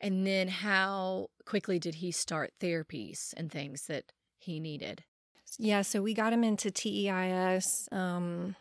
[0.00, 5.04] And then how quickly did he start therapies and things that he needed?
[5.58, 8.56] Yeah, so we got him into TEIS um,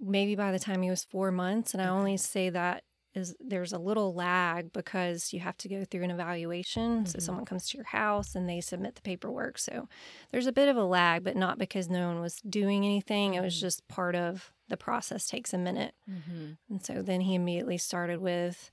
[0.00, 1.72] maybe by the time he was four months.
[1.74, 5.84] And I only say that is there's a little lag because you have to go
[5.84, 7.06] through an evaluation.
[7.06, 7.22] So Mhm.
[7.22, 9.58] someone comes to your house and they submit the paperwork.
[9.58, 9.88] So
[10.30, 13.34] there's a bit of a lag, but not because no one was doing anything.
[13.34, 13.60] It was Mhm.
[13.60, 15.94] just part of the process takes a minute.
[16.10, 16.52] Mm-hmm.
[16.70, 18.70] And so then he immediately started with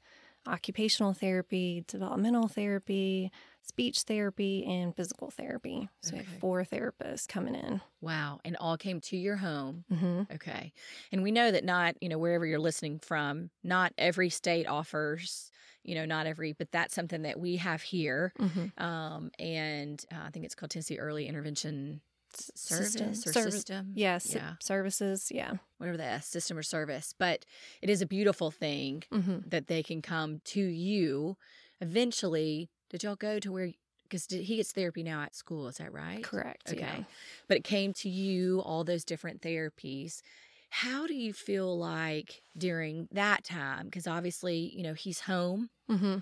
[0.48, 3.32] occupational therapy, developmental therapy,
[3.64, 5.88] speech therapy, and physical therapy.
[6.02, 7.82] So we have four therapists coming in.
[8.02, 8.40] Wow.
[8.44, 9.86] And all came to your home.
[9.90, 10.74] hmm Okay.
[11.12, 15.52] And we know that not, you know, wherever you're listening from, not every state offers,
[15.84, 18.34] you know, not every, but that's something that we have here.
[18.40, 22.02] hmm Um, and uh, I think it's called Tennessee Early Intervention
[22.34, 23.92] service system, or service- system.
[23.96, 24.54] Yes, Yeah.
[24.62, 25.32] services.
[25.34, 25.54] Yeah.
[25.78, 27.14] Whatever the S, system or service.
[27.18, 27.46] But
[27.82, 31.38] it is a beautiful thing hmm that they can come to you.
[31.82, 33.72] Eventually, did y'all go to where?
[34.04, 35.68] Because he gets therapy now at school.
[35.70, 36.22] Is that right?
[36.22, 36.70] Correct.
[36.70, 37.06] Okay.
[37.48, 40.22] But it came to you, all those different therapies.
[40.70, 43.86] How do you feel like during that time?
[43.86, 45.96] Because obviously, you know, he's home, Yeah.
[45.98, 46.18] hmm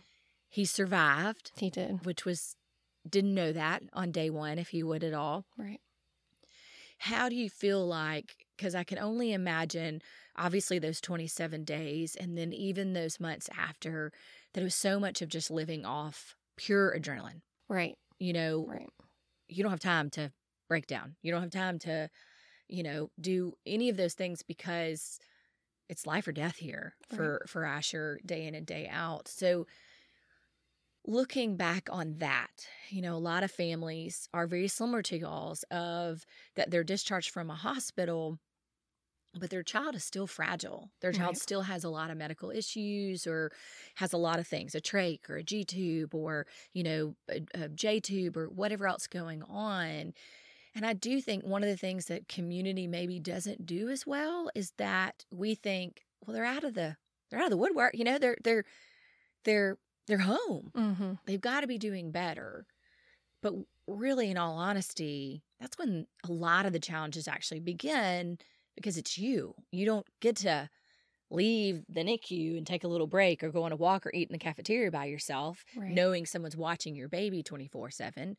[0.51, 2.03] he survived, He did.
[2.05, 2.55] which was,
[3.08, 5.45] didn't know that on day one, if he would at all.
[5.58, 5.79] Right.
[6.99, 10.01] How do you feel like, because I can only imagine,
[10.36, 14.12] obviously, those 27 days and then even those months after,
[14.53, 17.41] that it was so much of just living off pure adrenaline.
[17.69, 17.97] Right.
[18.19, 18.89] You know, Right.
[19.47, 20.31] you don't have time to
[20.67, 21.15] break down.
[21.23, 22.09] You don't have time to,
[22.67, 25.19] you know, do any of those things because
[25.89, 29.27] it's life or death here for for Asher day in and day out.
[29.27, 29.67] So
[31.05, 35.63] looking back on that, you know, a lot of families are very similar to y'all's
[35.71, 38.37] of that they're discharged from a hospital
[39.35, 40.91] but their child is still fragile.
[41.01, 41.39] Their child Right.
[41.39, 43.51] still has a lot of medical issues or
[43.95, 47.45] has a lot of things, a trach or a G tube or, you know, a,
[47.53, 50.13] a J tube or whatever else going on.
[50.75, 54.49] And I do think one of the things that community maybe doesn't do as well
[54.55, 56.97] is that we think, well, they're out of the
[57.29, 58.65] they're out of the woodwork, you know, they're they're
[59.45, 60.73] they're they're home.
[60.75, 62.65] hmm They've got to be doing better.
[63.41, 63.55] But
[63.87, 68.39] really, in all honesty, that's when a lot of the challenges actually begin
[68.75, 69.55] because it's you.
[69.71, 70.69] You don't get to
[71.32, 74.29] leave the NICU and take a little break or go on a walk or eat
[74.29, 75.91] in the cafeteria by yourself, Right.
[75.91, 78.36] knowing someone's watching your baby 24 7.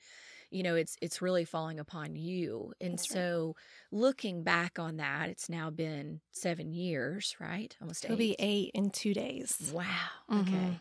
[0.51, 2.73] You know, it's it's really falling upon you.
[2.81, 3.17] And That's right.
[3.19, 3.57] so
[3.93, 7.77] looking back on that, it's now been seven years, right?
[7.81, 9.71] Almost It'll be eight in two days.
[9.73, 9.87] Wow.
[10.29, 10.41] Mhm.
[10.49, 10.81] Okay.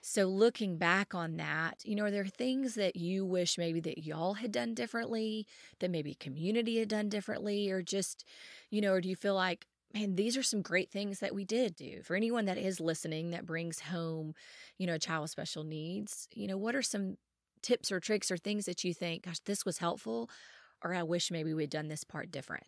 [0.00, 3.98] So looking back on that, you know, are there things that you wish maybe that
[3.98, 5.46] y'all had done differently,
[5.78, 8.24] that maybe community had done differently, or just,
[8.70, 11.44] you know, or do you feel like, man, these are some great things that we
[11.44, 14.34] did do for anyone that is listening that brings home,
[14.78, 16.28] you know, a child with special needs?
[16.34, 17.18] You know, what are some
[17.60, 20.30] tips or tricks or things that you think, gosh, this was helpful,
[20.82, 22.64] or I wish maybe we'd done this part different?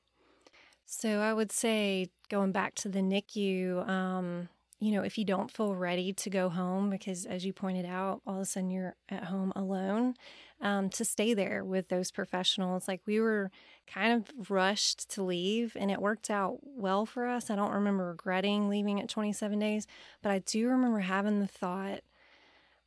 [0.84, 4.48] So I would say going back to the NICU, um,
[4.82, 8.20] you know, if you don't feel ready to go home, because as you pointed out,
[8.26, 10.14] all of a sudden you're at home alone,
[10.60, 12.88] um, to stay there with those professionals.
[12.88, 13.52] Like we were
[13.86, 17.48] kind of rushed to leave and it worked out well for us.
[17.48, 19.86] I don't remember regretting leaving at 27 days,
[20.20, 22.00] but I do remember having the thought,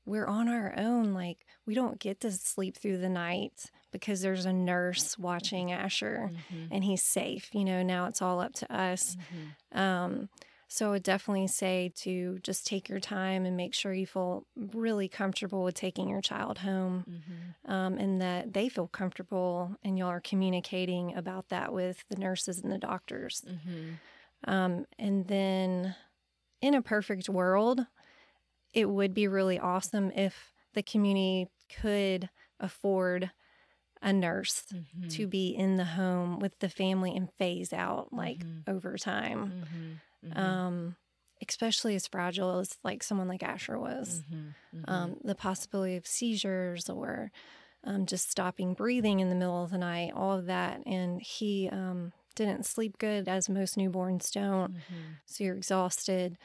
[0.05, 1.13] we're on our own.
[1.13, 6.29] Like we don't get to sleep through the night because there's a nurse watching Asher
[6.33, 6.73] Mm-hmm.
[6.73, 7.49] and he's safe.
[7.55, 9.15] You know, now it's all up to us.
[9.71, 10.29] Um,
[10.75, 14.45] so I would definitely say to just take your time and make sure you feel
[14.55, 17.71] really comfortable with taking your child home Mm-hmm.
[17.71, 22.59] um, and that they feel comfortable and y'all are communicating about that with the nurses
[22.61, 23.43] and the doctors.
[23.47, 24.51] Mm-hmm.
[24.53, 25.95] Um, and then
[26.61, 27.85] in a perfect world,
[28.73, 31.47] it would be really awesome if the community
[31.81, 33.31] could afford
[34.01, 35.07] a nurse Mm-hmm.
[35.09, 38.67] to be in the home with the family and phase out like Mhm.
[38.67, 39.53] over time.
[40.25, 40.39] Mm-hmm.
[40.39, 40.95] Um,
[41.47, 44.23] especially as fragile as like someone like Asher was.
[44.33, 44.79] Mm-hmm.
[44.87, 47.31] Um, the possibility of seizures or
[47.83, 50.81] um, just stopping breathing in the middle of the night, all of that.
[50.87, 54.73] And he um, didn't sleep good, as most newborns don't.
[54.73, 54.95] Mm-hmm.
[55.25, 56.37] So you're exhausted.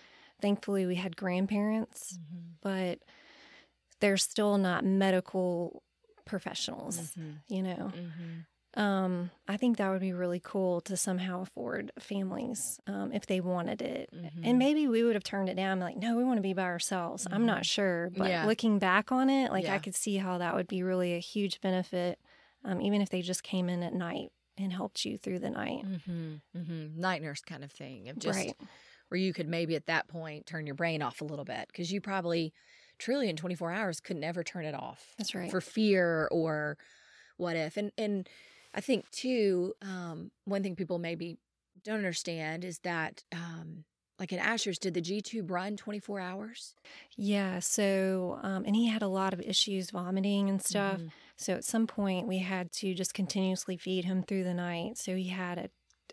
[0.42, 2.46] Thankfully, we had grandparents, Mm-hmm.
[2.60, 2.98] but
[4.00, 5.82] they're still not medical
[6.26, 7.30] professionals, Mm-hmm.
[7.54, 7.92] you know.
[8.76, 8.80] Mm-hmm.
[8.80, 13.40] Um, I think that would be really cool to somehow afford families um, if they
[13.40, 14.10] wanted it.
[14.14, 14.30] Mhm.
[14.44, 16.62] And maybe we would have turned it down, like, no, we want to be by
[16.64, 17.26] ourselves.
[17.30, 18.10] I'm not sure.
[18.16, 18.46] But Yeah.
[18.46, 19.74] looking back on it, like, Yeah.
[19.74, 22.18] I could see how that would be really a huge benefit,
[22.64, 25.84] um, even if they just came in at night and helped you through the night.
[25.84, 26.34] Mm-hmm.
[26.56, 27.00] Mm-hmm.
[27.00, 28.56] Night nurse kind of thing of just right.
[29.08, 31.90] where you could maybe at that point turn your brain off a little bit because
[31.90, 32.52] you probably
[32.98, 35.50] truly in 24 hours could never turn it off That's right.
[35.50, 36.76] for fear or
[37.38, 38.28] what if and and
[38.74, 41.38] i think too um one thing people maybe
[41.84, 43.84] don't understand is that um
[44.18, 46.74] like in asher's did the g-tube run 24 hours
[47.16, 47.58] Yeah.
[47.58, 51.02] So, um, and he had a lot of issues vomiting and stuff.
[51.02, 51.12] Mhm.
[51.36, 54.98] So at some point, we had to just continuously feed him through the night.
[54.98, 55.58] So he had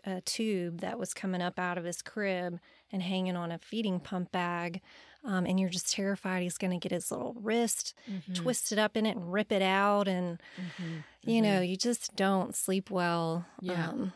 [0.04, 2.58] a, a tube that was coming up out of his crib
[2.90, 4.82] and hanging on a feeding pump bag.
[5.24, 8.34] Um, and you're just terrified he's going to get his little wrist Mhm.
[8.34, 10.06] twisted up in it and rip it out.
[10.08, 11.02] And, Mhm.
[11.24, 13.46] you know, you just don't sleep well.
[13.60, 13.88] Yeah.
[13.90, 14.12] Um,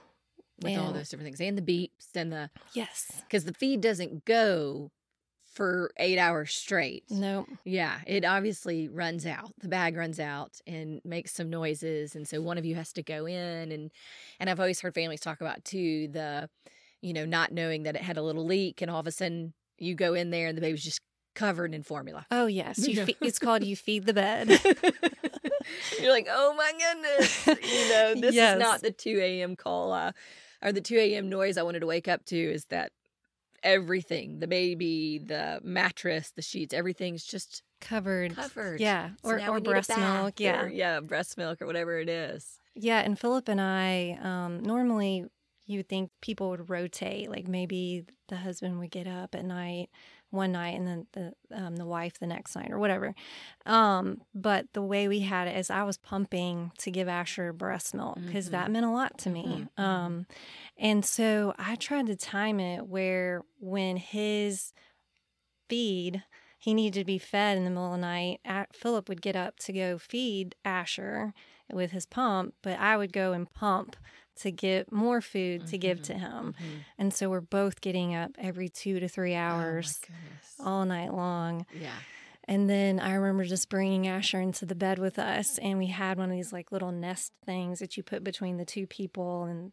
[0.62, 3.22] with all those different things and the beeps and the yes.
[3.22, 4.92] because the feed doesn't go
[5.44, 7.04] for eight hours straight.
[7.10, 7.48] Nope.
[7.64, 9.52] Yeah, it obviously runs out.
[9.58, 13.02] The bag runs out and makes some noises, and so one of you has to
[13.02, 13.90] go in and
[14.38, 16.48] and I've always heard families talk about too the,
[17.00, 19.52] you know, not knowing that it had a little leak, and all of a sudden
[19.82, 21.00] you go in there and the baby's just
[21.34, 22.26] covered in formula.
[22.30, 24.48] Oh yes, you fe- it's called you feed the bed.
[26.00, 28.56] You're like, oh my goodness, you know, this Yes.
[28.56, 29.56] is not the two a.m.
[29.56, 30.12] call uh,
[30.62, 31.28] or the two a.m.
[31.28, 32.36] noise I wanted to wake up to.
[32.36, 32.92] Is that
[33.62, 38.36] everything, the baby, the mattress, the sheets, everything's just Covered.
[38.36, 38.80] covered.
[38.80, 40.38] Yeah, So or or we need a breast milk.
[40.40, 42.58] Yeah, or- yeah, breast milk or whatever it is.
[42.74, 45.24] Yeah, and Philip and I, um, normally
[45.66, 47.30] you would think people would rotate.
[47.30, 49.88] Like maybe the husband would get up at night
[50.30, 53.14] one night and then the um, the wife the next night or whatever.
[53.66, 57.94] Um, but the way we had it is I was pumping to give Asher breast
[57.94, 58.52] milk because Mhm.
[58.52, 59.44] that meant a lot to me.
[59.44, 59.82] Mhm, mhm.
[59.82, 60.26] Um,
[60.78, 64.72] and so I tried to time it where when his
[65.68, 66.22] feed
[66.58, 68.40] he needed to be fed in the middle of the night.
[68.72, 71.34] Philip would get up to go feed Asher
[71.72, 73.96] with his pump, but I would go and pump
[74.40, 76.54] to get more food to give to him.
[76.58, 76.84] Mhm.
[76.98, 80.54] And so we're both getting up every two to three hours goodness.
[80.60, 81.66] all night long.
[81.78, 81.90] yeah.
[82.48, 86.18] And then I remember just bringing Asher into the bed with us, and we had
[86.18, 89.70] one of these like little nest things that you put between the two people, and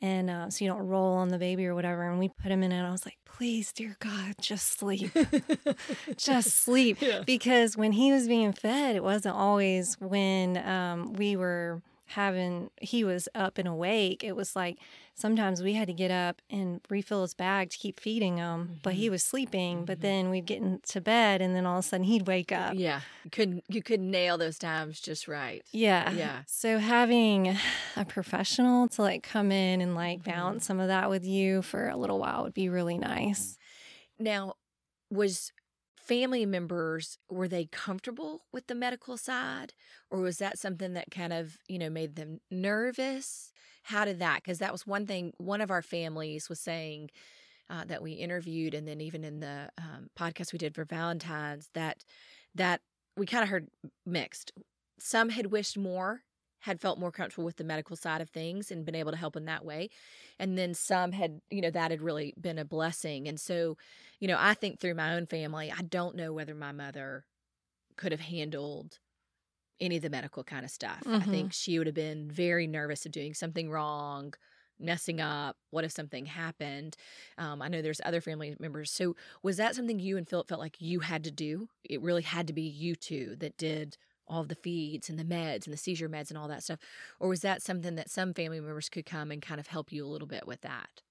[0.00, 2.08] and uh, so you don't roll on the baby or whatever.
[2.10, 5.12] And we put him in, it, and I was like, "Please, dear God, just sleep,
[6.16, 7.22] just sleep." Yeah.
[7.24, 13.04] Because when he was being fed, it wasn't always when um, we were having he
[13.04, 14.22] was up and awake.
[14.24, 14.78] It was like
[15.14, 18.94] sometimes we had to get up and refill his bag to keep feeding him, but
[18.94, 19.10] he Mhm.
[19.10, 19.84] was sleeping.
[19.84, 20.02] But Mhm.
[20.02, 22.74] then we'd get into bed, and then all of a sudden he'd wake up.
[22.76, 23.02] Yeah.
[23.24, 25.64] You couldn't you couldn't nail those times just right.
[25.72, 26.12] Yeah.
[26.12, 26.42] Yeah.
[26.46, 27.56] So having
[27.96, 30.24] a professional to like come in and like Mhm.
[30.24, 33.58] balance some of that with you for a little while would be really nice.
[34.18, 34.54] Now,
[35.10, 35.52] was
[36.08, 39.74] family members were they comfortable with the medical side
[40.10, 43.52] or was that something that kind of, you know, made them nervous?
[43.84, 44.42] How did that?
[44.42, 47.10] Cuz that was one thing one of our families was saying
[47.70, 51.68] uh, that we interviewed and then even in the um, podcast we did for Valentine's
[51.74, 52.04] that
[52.54, 52.80] that
[53.16, 53.68] we kind of heard
[54.06, 54.52] mixed.
[54.98, 56.22] Some had wished more,
[56.60, 59.36] had felt more comfortable with the medical side of things and been able to help
[59.36, 59.88] in that way.
[60.38, 63.28] And then some had, you know, that had really been a blessing.
[63.28, 63.76] And so,
[64.20, 67.24] you know, I think through my own family, I don't know whether my mother
[67.96, 68.98] could have handled
[69.80, 71.14] any of the medical kind of stuff.
[71.20, 71.26] I Mhm.
[71.26, 74.34] think she would have been very nervous of doing something wrong,
[74.78, 75.56] messing up.
[75.70, 76.96] What if something happened?
[77.36, 78.90] Um, I know there's other family members.
[78.90, 81.68] So was that something you and Philip felt like you had to do?
[81.84, 83.96] It really had to be you two that did
[84.28, 86.78] all the feeds and the meds and the seizure meds and all that stuff?
[87.20, 90.04] Or was that something that some family members could come and kind of help you
[90.04, 91.02] a little bit with that?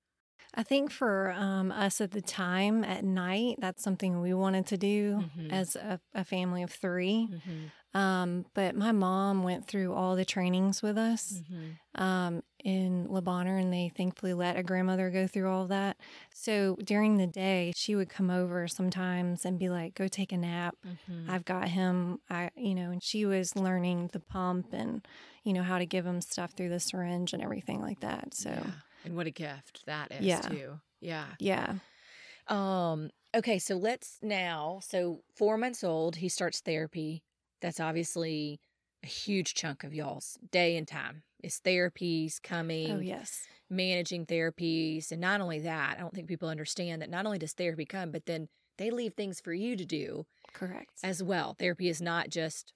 [0.53, 4.77] I think for um, us at the time at night, that's something we wanted to
[4.77, 5.51] do Mhm.
[5.51, 7.67] as a, a family of 3 Mm-hmm.
[7.93, 12.01] Um, but my mom went through all the trainings with us Mm-hmm.
[12.01, 15.95] um, in Le Bonheur, and they thankfully let a grandmother go through all of that.
[16.33, 20.37] So during the day, she would come over sometimes and be like, "Go take a
[20.37, 21.31] nap." Mm-hmm.
[21.31, 22.19] I've got him.
[22.29, 25.07] I, you know, and she was learning the pump and,
[25.45, 28.33] you know, how to give him stuff through the syringe and everything like that.
[28.33, 28.71] So, Yeah.
[29.05, 30.41] And what a gift that is Yeah.
[30.41, 30.79] too.
[30.99, 31.27] Yeah.
[31.39, 31.75] yeah.
[32.49, 37.23] Um, okay, so let's now so four months old, he starts therapy.
[37.61, 38.59] That's obviously
[39.03, 41.23] a huge chunk of y'all's day and time.
[41.43, 43.43] Is therapies oh, coming, Oh, yes.
[43.69, 47.53] managing therapies, and not only that, I don't think people understand that not only does
[47.53, 48.47] therapy come, but then
[48.77, 50.93] they leave things for you to do Correct.
[51.03, 51.55] as well.
[51.57, 52.73] Therapy is not just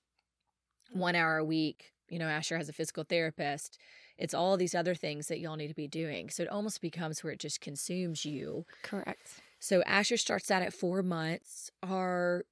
[0.92, 1.92] one hour a week.
[2.10, 3.78] You know, Asher has a physical therapist.
[4.18, 6.30] It's all these other things that y'all need to be doing.
[6.30, 8.66] So it almost becomes where it just consumes you.
[8.84, 9.40] Correct.
[9.60, 11.72] So Asher starts out at four months.
[11.82, 12.46] Are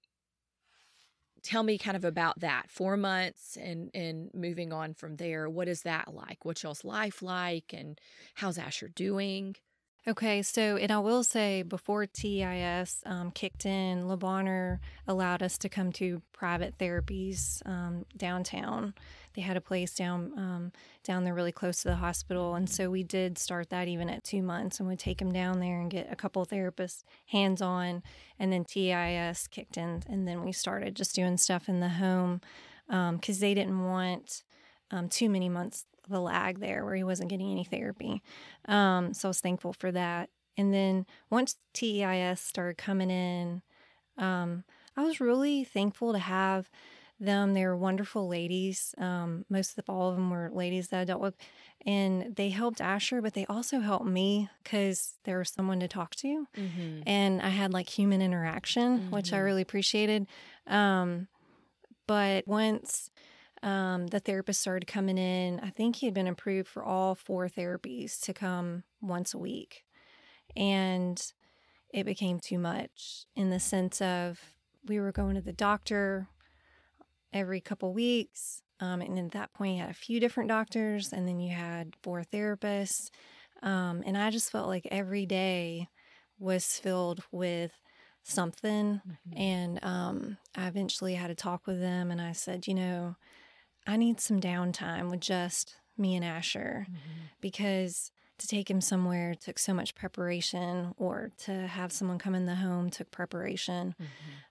[1.43, 5.49] tell me kind of about that four months and and moving on from there.
[5.49, 6.43] What is that like?
[6.43, 7.99] What's y'all's life like, and
[8.35, 9.55] how's Asher doing?
[10.07, 15.69] Okay, so and I will say before TEIS um, kicked in, Le allowed us to
[15.69, 18.93] come to private therapies um, downtown.
[19.39, 20.71] They had a place down um,
[21.01, 24.25] down there really close to the hospital, and so we did start that even at
[24.25, 28.03] two months, and would take him down there and get a couple therapists hands on,
[28.37, 32.41] and then TEIS kicked in, and then we started just doing stuff in the home
[32.89, 34.43] because they didn't want
[34.91, 38.21] um, too many months of a lag there where he wasn't getting any therapy.
[38.65, 40.31] Um, so I was thankful for that.
[40.57, 43.61] And then once TEIS started coming in,
[44.17, 44.65] um,
[44.97, 46.69] I was really thankful to have
[47.19, 47.53] them.
[47.53, 48.93] They were wonderful ladies.
[48.97, 51.35] Um, most of the, all of them were ladies that I dealt with,
[51.85, 56.15] and they helped Asher, but they also helped me because there was someone to talk
[56.15, 57.01] to, Mm-hmm.
[57.07, 59.43] and I had like human interaction, which I Mhm.
[59.45, 60.27] really appreciated.
[60.67, 61.27] Um,
[62.07, 63.09] but once
[63.61, 67.49] um, the therapist started coming in, I think he had been approved for all four
[67.49, 69.83] therapies to come once a week,
[70.55, 71.21] and
[71.93, 74.39] it became too much in the sense of
[74.85, 76.27] we were going to the doctor
[77.33, 78.61] every couple weeks.
[78.79, 81.95] Um, and at that point, you had a few different doctors, and then you had
[82.01, 83.09] four therapists.
[83.61, 85.89] Um, and I just felt like every day
[86.37, 87.71] was filled with
[88.23, 89.01] something.
[89.05, 89.37] Mm-hmm.
[89.37, 93.15] And um, I eventually had a talk with them, and I said, you know,
[93.85, 97.25] I need some downtime with just me and Asher Mm-hmm.
[97.41, 102.45] because to take him somewhere took so much preparation, or to have someone come in
[102.45, 103.95] the home took preparation.
[104.01, 104.03] Mm-hmm.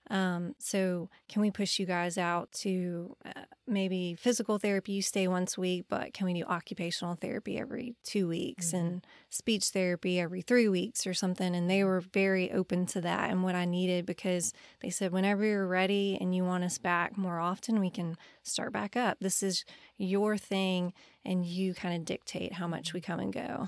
[0.09, 4.93] Um, so, can we push you guys out to uh, maybe physical therapy?
[4.93, 8.79] You stay once a week, but can we do occupational therapy every two weeks Mhm.
[8.79, 11.53] and speech therapy every three weeks or something?
[11.55, 14.51] And they were very open to that and what I needed because
[14.81, 18.73] they said, whenever you're ready and you want us back more often, we can start
[18.73, 19.19] back up.
[19.19, 19.63] This is
[19.97, 20.93] your thing,
[21.23, 23.67] and you kind of dictate how much we come and go.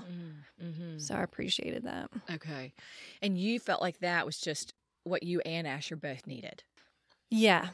[0.60, 0.98] Mm-hmm.
[0.98, 2.10] So, I appreciated that.
[2.30, 2.72] Okay.
[3.20, 4.74] And you felt like that was just
[5.04, 6.62] what you and Asher both needed.
[7.30, 7.68] Yeah.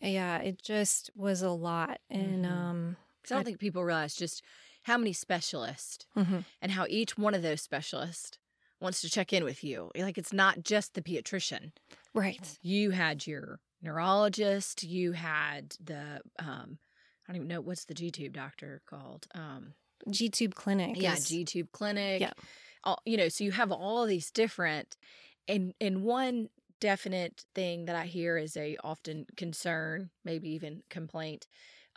[0.00, 0.38] Yeah.
[0.38, 2.00] It just was a lot.
[2.10, 2.50] And, Mhm.
[2.50, 4.42] um, I don't I- think people realize just
[4.82, 6.44] how many specialists mhm.
[6.60, 8.38] and how each one of those specialists
[8.80, 9.90] wants to check in with you.
[9.96, 11.72] Like it's not just the pediatrician.
[12.12, 12.58] right.
[12.62, 16.78] You had your neurologist, you had the um
[17.26, 19.26] I don't even know what's the G tube doctor called.
[19.34, 19.74] Um
[20.10, 20.96] G Tube Clinic.
[21.00, 22.20] yeah, is- G tube clinic.
[22.20, 22.32] Yeah.
[22.82, 24.96] All, you know, so you have all these different
[25.48, 26.50] and and one
[26.84, 31.46] definite thing that I hear is a often concern, maybe even complaint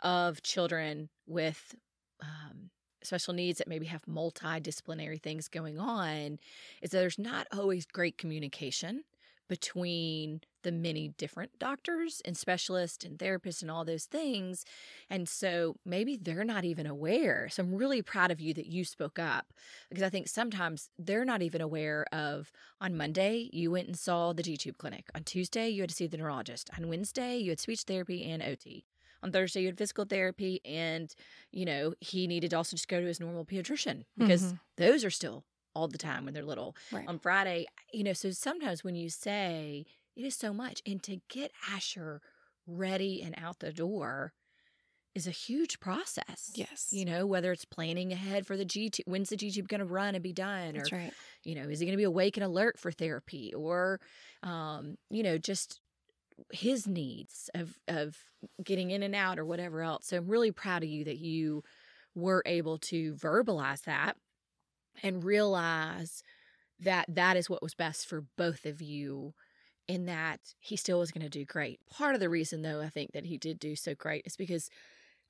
[0.02, 1.74] of children with
[2.22, 2.70] um,
[3.02, 6.38] special needs that maybe have multidisciplinary things going on
[6.80, 9.02] is that there's not always great communication
[9.48, 14.64] between the many different doctors and specialists and therapists and all those things.
[15.08, 17.48] And so maybe they're not even aware.
[17.50, 19.52] So I'm really proud of you that you spoke up
[19.88, 24.32] because I think sometimes they're not even aware of on Monday, you went and saw
[24.32, 25.06] the G Tube clinic.
[25.14, 26.70] On Tuesday, you had to see the neurologist.
[26.76, 28.84] On Wednesday, you had speech therapy and OT.
[29.22, 31.12] On Thursday, you had physical therapy, and
[31.50, 34.60] you know he needed to also just go to his normal pediatrician because Mhm.
[34.76, 35.44] those are still
[35.78, 36.76] all the time when they're little.
[36.90, 37.06] Right.
[37.06, 41.20] On Friday, you know, so sometimes when you say it is so much, and to
[41.28, 42.20] get Asher
[42.66, 44.32] ready and out the door
[45.14, 46.50] is a huge process.
[46.54, 46.88] yes.
[46.90, 49.80] You know, whether it's planning ahead for the G tube, when's the G tube going
[49.80, 50.74] to run and be done?
[50.74, 51.12] That's or, right.
[51.44, 53.54] you know, is he going to be awake and alert for therapy?
[53.54, 54.00] Or,
[54.42, 55.80] um, you know, just
[56.52, 58.16] his needs of, of
[58.62, 60.06] getting in and out or whatever else.
[60.06, 61.62] So I'm really proud of you that you
[62.14, 64.16] were able to verbalize that
[65.02, 66.22] and realize
[66.80, 69.34] that that is what was best for both of you
[69.88, 71.80] and that he still was going to do great.
[71.90, 74.68] Part of the reason, though, I think that he did do so great is because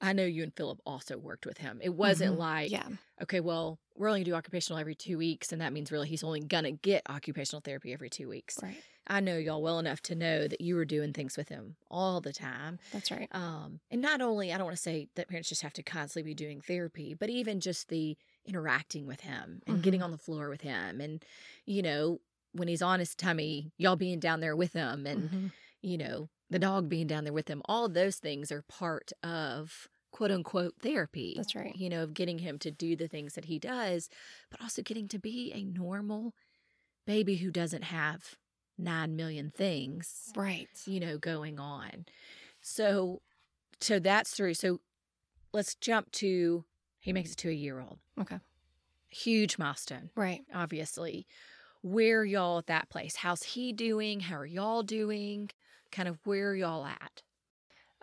[0.00, 1.80] I know you and Philip also worked with him.
[1.82, 2.38] It wasn't Mhm.
[2.38, 2.86] like, yeah.
[3.22, 6.08] okay, well, we're only going to do occupational every two weeks, and that means really
[6.08, 8.58] he's only going to get occupational therapy every two weeks.
[8.62, 8.80] Right.
[9.08, 12.20] I know y'all well enough to know that you were doing things with him all
[12.20, 12.78] the time.
[12.92, 13.28] That's right.
[13.32, 16.30] Um, and not only, I don't want to say that parents just have to constantly
[16.30, 18.16] be doing therapy, but even just the
[18.48, 20.04] interacting with him and getting Mhm.
[20.04, 21.00] on the floor with him.
[21.00, 21.24] And,
[21.66, 22.20] you know,
[22.52, 25.52] when he's on his tummy, y'all being down there with him and, Mhm.
[25.82, 29.88] you know, the dog being down there with him, all those things are part of
[30.10, 31.34] quote unquote therapy.
[31.36, 31.76] That's right.
[31.76, 34.08] You know, of getting him to do the things that he does,
[34.50, 36.34] but also getting to be a normal
[37.06, 38.36] baby who doesn't have
[38.78, 40.68] nine million things Right.
[40.86, 42.06] you know, going on.
[42.60, 43.22] So,
[43.80, 44.54] so that's through.
[44.54, 44.80] So,
[45.52, 46.64] let's jump to
[47.00, 47.98] he makes it to a year old.
[48.20, 48.38] Okay.
[49.10, 50.44] Huge milestone, Right.
[50.52, 51.26] obviously.
[51.82, 53.16] Where y'all at that place?
[53.16, 54.20] How's he doing?
[54.20, 55.50] How are y'all doing?
[55.92, 57.22] Kind of where y'all at?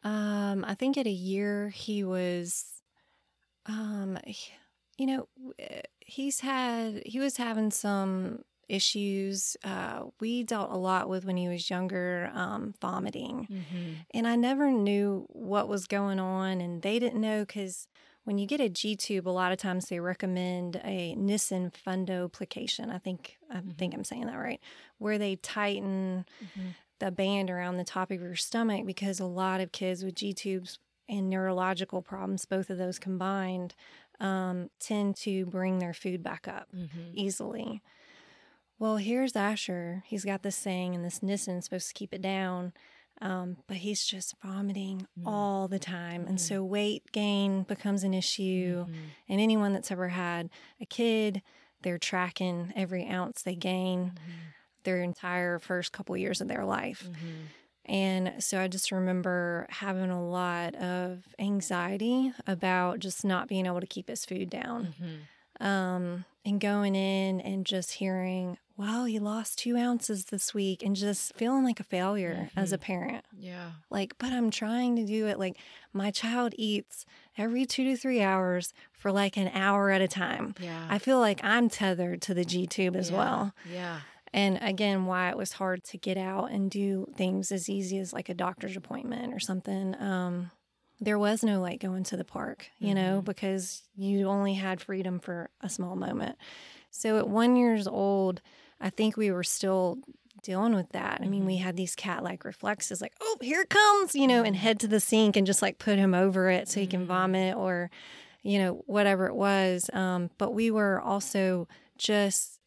[0.03, 2.81] Um, I think at a year he was,
[3.65, 4.53] um, he-
[4.97, 5.27] you know,
[5.99, 9.57] he's had he was having some issues.
[9.63, 13.93] Uh, we dealt a lot with when he was younger, um, vomiting, Mm-hmm.
[14.11, 17.87] and I never knew what was going on, and they didn't know because
[18.25, 22.91] when you get a G tube, a lot of times they recommend a Nissen fundoplication.
[22.93, 23.75] I think I Mhm.
[23.77, 24.61] think I'm saying that right,
[24.99, 26.69] where they tighten Mm-hmm.
[26.99, 30.33] the band around the top of your stomach because a lot of kids with G
[30.33, 33.75] tubes and neurological problems, both of those combined,
[34.19, 37.13] um, tend to bring their food back up Mm-hmm.
[37.13, 37.81] easily.
[38.79, 40.03] Well, here's Asher.
[40.05, 42.73] He's got this saying, and this Nissen's supposed to keep it down.
[43.21, 45.25] Um, but he's just vomiting Mm.
[45.25, 46.25] all the time.
[46.27, 46.41] And Mhm.
[46.41, 48.85] so weight gain becomes an issue.
[48.87, 48.95] Mhm.
[49.29, 50.49] And anyone that's ever had
[50.81, 51.41] a kid,
[51.81, 54.19] they're tracking every ounce they gain Mhm.
[54.83, 57.09] their entire first couple years of their life.
[57.09, 57.45] Mhm.
[57.85, 63.79] And so I just remember having a lot of anxiety about just not being able
[63.79, 64.93] to keep his food down.
[64.99, 65.65] Mhm.
[65.65, 70.95] Um, and going in and just hearing, wow, he lost two ounces this week, and
[70.95, 73.23] just feeling like a failure as a parent.
[73.37, 73.71] Yeah.
[73.89, 75.39] Like, but I'm trying to do it.
[75.39, 75.57] Like,
[75.93, 77.05] my child eats
[77.37, 80.55] every two to three hours for like an hour at a time.
[80.59, 80.87] Yeah.
[80.89, 83.17] I feel like I'm tethered to the G tube as Yeah.
[83.17, 83.53] well.
[83.71, 83.99] Yeah.
[84.33, 88.11] And again, why it was hard to get out and do things as easy as
[88.11, 89.95] like a doctor's appointment or something.
[90.01, 90.51] Um,
[90.99, 93.25] there was no like going to the park, you know, Mhm.
[93.25, 96.37] because you only had freedom for a small moment.
[96.91, 98.41] So at one years old,
[98.79, 99.97] I think we were still
[100.43, 101.21] dealing with that.
[101.23, 104.43] I mean, we had these cat like reflexes, like, oh, here it comes, you know,
[104.43, 104.59] and Mhm.
[104.59, 107.07] head to the sink and just like put him over it so he can Mhm.
[107.07, 107.89] vomit or,
[108.43, 109.89] you know, whatever it was.
[109.93, 111.67] Um, but we were also
[111.97, 112.59] just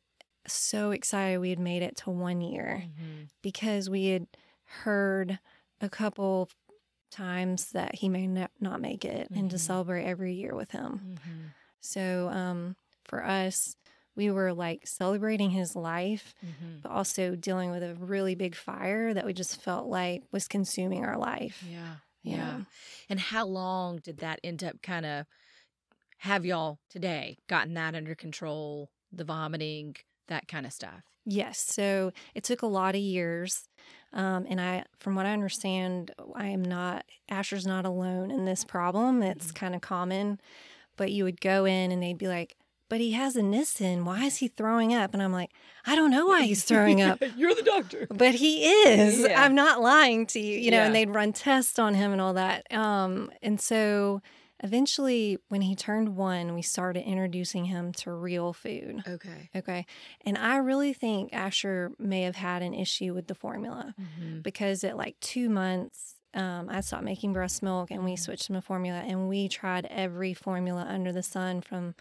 [0.47, 3.29] so excited we had made it to one year Mhm.
[3.43, 4.27] because we had
[4.83, 5.39] heard
[5.81, 6.49] a couple
[7.11, 11.17] times that he may not, not make it and to celebrate every year with him.
[11.17, 11.51] Mhm.
[11.81, 13.77] So um, for us,
[14.19, 16.83] we were like celebrating his life, Mhm.
[16.83, 21.05] but also dealing with a really big fire that we just felt like was consuming
[21.05, 21.65] our life.
[21.67, 21.97] Yeah.
[22.23, 22.63] you Yeah.
[23.09, 25.25] And how long did that end up kind of
[26.19, 28.91] have y'all today gotten that under control?
[29.13, 29.95] The vomiting,
[30.27, 31.03] that kind of stuff.
[31.25, 31.61] Yes.
[31.61, 33.69] So it took a lot of years.
[34.13, 38.65] Um, and I, from what I understand, I am not, Asher's not alone in this
[38.65, 39.23] problem.
[39.23, 39.55] It's Mhm.
[39.55, 40.41] kind of common.
[40.97, 42.57] But you would go in and they'd be like,
[42.89, 44.05] but he has a Nissen.
[44.05, 45.13] Why is he throwing up?
[45.15, 45.51] And I'm like,
[45.87, 47.23] I don't know why he's throwing up.
[47.37, 48.07] You're the doctor.
[48.11, 49.21] But he is.
[49.21, 49.43] Yeah.
[49.43, 52.35] I'm not lying to you, you know, and they'd run tests on him and all
[52.35, 52.67] that.
[52.73, 54.23] Um, and so
[54.63, 59.03] eventually, when he turned one, we started introducing him to real food.
[59.07, 59.51] Okay.
[59.55, 59.87] Okay.
[60.25, 64.43] And I really think Asher may have had an issue with the formula Mhm.
[64.43, 68.19] because at like two months, um, I stopped making breast milk and we Mhm.
[68.19, 71.95] switched him to formula and we tried every formula under the sun from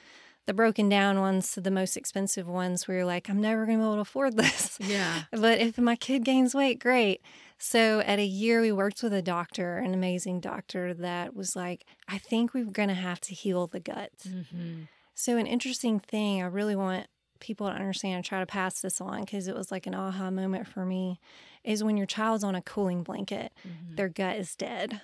[0.48, 2.88] the broken down ones to the most expensive ones.
[2.88, 4.78] We were like, I'm never going to be able to afford this.
[4.80, 5.24] Yeah.
[5.32, 7.22] But if my kid gains weight, great.
[7.60, 11.86] So at a year, we worked with a doctor, an amazing doctor that was like,
[12.08, 14.12] I think we're going to have to heal the gut.
[14.26, 14.84] hmm
[15.14, 17.08] So, an interesting thing I really want
[17.40, 20.32] people to understand, and try to pass this on because it was like an aha
[20.32, 21.20] moment for me,
[21.64, 23.96] is when your child's on a cooling blanket, Mm-hmm.
[23.96, 25.02] their gut is dead.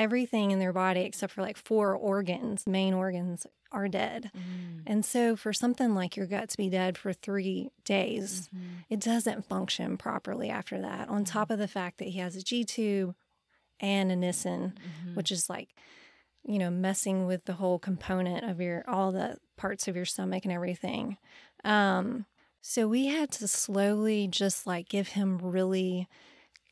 [0.00, 4.30] Everything in their body, except for like four organs, main organs, are dead.
[4.36, 4.80] Mm-hmm.
[4.86, 8.66] And so, for something like your gut to be dead for three days, Mm-hmm.
[8.88, 11.08] it doesn't function properly after that.
[11.08, 13.14] On top of the fact that he has a G tube
[13.78, 15.14] and a Nissen, Mm-hmm.
[15.14, 15.68] which is like,
[16.44, 20.44] you know, messing with the whole component of your all the parts of your stomach
[20.44, 21.18] and everything.
[21.62, 22.24] Um,
[22.62, 26.08] so we had to slowly just like give him really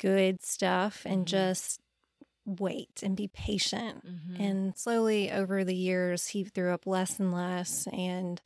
[0.01, 1.29] good stuff and Mhm.
[1.29, 1.81] just
[2.49, 4.05] wait and be patient.
[4.07, 4.43] Mm-hmm.
[4.43, 8.41] And slowly over the years, he threw up less and less, and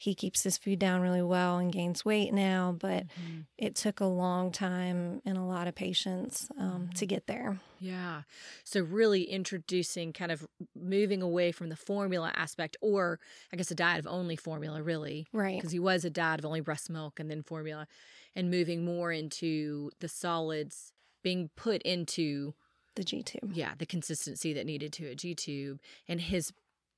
[0.00, 2.70] he keeps his food down really well and gains weight now.
[2.78, 3.46] But Mhm.
[3.56, 7.08] it took a long time and a lot of patience um, to Mhm.
[7.08, 7.58] get there.
[7.80, 8.22] Yeah.
[8.62, 10.46] So really introducing kind of
[10.76, 13.18] moving away from the formula aspect or
[13.52, 15.56] I guess a diet of only formula really Right.
[15.56, 17.88] because he was a diet of only breast milk and then formula
[18.36, 20.92] and moving more into the solids
[21.24, 22.54] being put into
[22.98, 23.52] The G tube.
[23.54, 25.78] yeah, the consistency that needed to a G tube
[26.08, 26.52] and his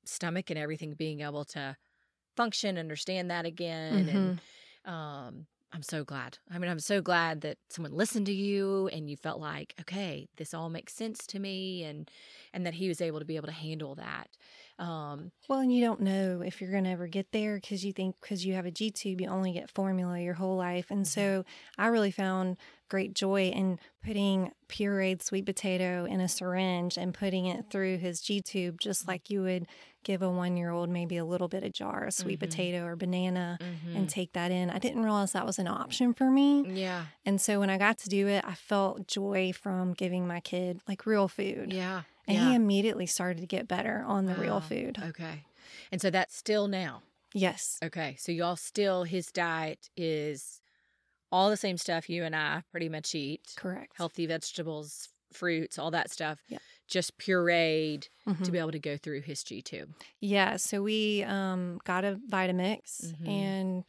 [0.05, 1.77] stomach and everything being able to
[2.37, 4.41] function, understand that again and
[4.91, 6.39] um I'm so glad.
[6.51, 10.29] I mean, I'm so glad that someone listened to you and you felt like, okay,
[10.37, 12.11] this all makes sense to me and
[12.55, 14.31] and that he was able to be able to handle that.
[14.81, 17.93] Um Well, and you don't know if you're going to ever get there because you
[17.93, 20.91] think because you have a G tube, you only get formula your whole life.
[20.91, 21.45] And so
[21.79, 22.57] I really found
[22.89, 28.21] great joy in putting pureed sweet potato in a syringe and putting it through his
[28.21, 29.67] G tube, just like you would
[30.03, 32.49] give a one year old maybe a little bit of jar of sweet Mhm.
[32.49, 33.97] potato or banana mhm.
[33.97, 34.71] and take that in.
[34.71, 36.65] I didn't realize that was an option for me.
[36.81, 37.05] yeah.
[37.27, 40.81] And so when I got to do it, I felt joy from giving my kid
[40.89, 41.73] like real food.
[41.73, 42.03] Yeah.
[42.31, 42.49] And yeah.
[42.51, 44.99] he immediately started to get better on the real food.
[45.03, 45.45] Okay.
[45.91, 47.03] And so that's still now.
[47.35, 47.79] Yes.
[47.83, 48.17] Okay.
[48.19, 50.61] So y'all still his diet is
[51.33, 53.53] all the same stuff you and I pretty much eat.
[53.57, 53.93] Correct.
[53.97, 56.39] Healthy vegetables, fruits, all that stuff.
[56.49, 56.59] Yeah.
[56.89, 58.45] Just pureed Mhm.
[58.45, 59.93] to be able to go through his G tube.
[60.21, 60.57] Yeah.
[60.57, 63.29] So we um, got a Vitamix, Mhm.
[63.29, 63.85] and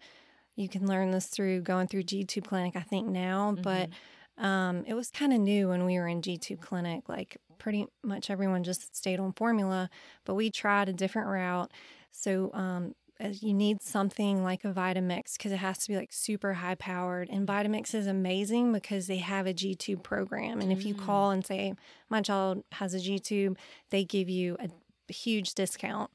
[0.56, 3.56] you can learn this through going through G Tube Clinic, I think now.
[3.62, 3.90] But
[4.38, 7.08] Um, it was kind of new when we were in G tube clinic.
[7.08, 9.88] Like pretty much everyone just stayed on formula,
[10.26, 11.72] but we tried a different route.
[12.12, 16.54] So um, you need something like a Vitamix because it has to be like super
[16.56, 17.30] high powered.
[17.30, 20.60] And Vitamix is amazing because they have a G tube program.
[20.60, 21.06] And if you Mm.
[21.06, 21.74] call and say,
[22.10, 23.60] my child has a G tube,
[23.92, 24.70] they give you a
[25.14, 26.10] huge discount.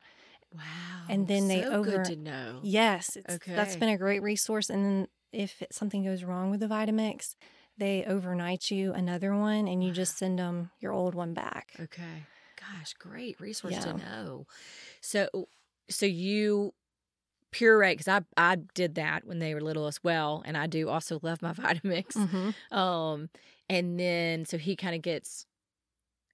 [0.52, 0.62] Wow.
[1.08, 2.60] And then they so over- good to know.
[2.64, 3.78] Yes, it's, that's Okay.
[3.80, 4.68] been a great resource.
[4.68, 7.36] And then if it- something goes wrong with the Vitamix,
[7.78, 11.72] they overnight you another one and you just send them your old one back.
[11.78, 12.24] Okay.
[12.58, 14.46] Gosh, great resource to know.
[15.00, 15.48] So,
[15.88, 16.72] so you
[17.56, 20.88] puree because I I did that when they were little as well, and I do
[20.88, 22.12] also love my Vitamix.
[22.12, 22.76] Mm-hmm.
[22.76, 23.28] Um,
[23.68, 25.46] and then so he kind of gets,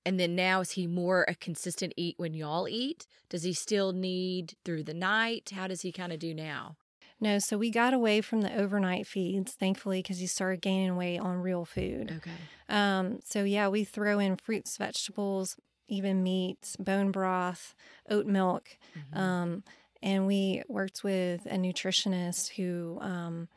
[0.05, 3.07] and then now is he more a consistent eat when y'all eat?
[3.29, 5.53] Does he still need through the night?
[5.55, 6.77] How does he kind of do now?
[7.23, 11.19] No, so we got away from the overnight feeds, thankfully, because he started gaining weight
[11.21, 12.15] on real food.
[12.17, 12.31] Okay.
[12.69, 15.57] Um, so yeah, we throw in fruits, vegetables,
[15.87, 17.77] even meats, bone broth,
[18.11, 18.77] oat milk.
[19.15, 19.17] Mhm.
[19.17, 19.65] Um,
[20.03, 23.49] and we worked with a nutritionist who um,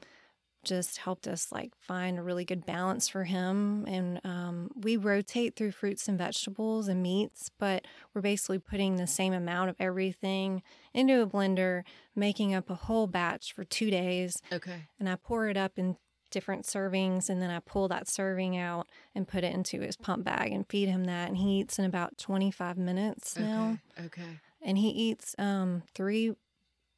[0.66, 3.86] just helped us like find a really good balance for him.
[3.88, 9.07] And um, we rotate through fruits and vegetables and meats, but we're basically putting the
[9.07, 10.61] same amount of everything
[10.93, 11.84] into a blender,
[12.16, 14.41] making up a whole batch for two days.
[14.51, 14.88] okay.
[14.99, 15.97] And I pour it up in
[16.32, 20.26] different servings and then I pull that serving out and put it into his pump
[20.26, 21.30] bag and feed him that.
[21.30, 24.05] And he eats in about 25 minutes now Okay.
[24.07, 24.39] Okay.
[24.61, 26.34] and he eats um, three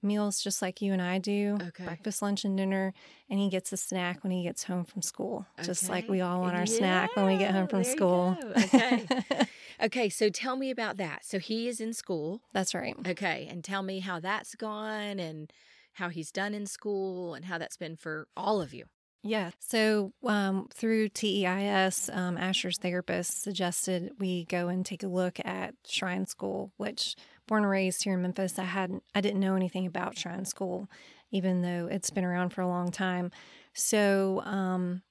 [0.02, 1.86] meals just like you and I do Okay.
[1.86, 2.94] breakfast, lunch, and dinner.
[3.30, 6.42] And he gets a snack when he gets home from school, just like we all
[6.42, 8.38] want our snack when we get home from school.
[8.58, 9.08] Okay.
[9.80, 10.10] Okay.
[10.10, 11.24] So tell me about that.
[11.24, 12.42] So he is in school.
[12.52, 12.96] That's right.
[13.08, 13.48] Okay.
[13.48, 15.54] And tell me how that's gone and
[15.94, 18.86] how he's done in school and how that's been for all of you.
[19.22, 19.52] Yeah.
[19.60, 25.76] So um, through TEIS, um, Asher's therapist suggested we go and take a look at
[25.86, 27.16] Shrine School, which
[27.48, 30.90] born and raised here in Memphis, I hadn't, I didn't know anything about Shrine School,
[31.32, 33.32] even though it's been around for a long time.
[33.74, 35.02] So um,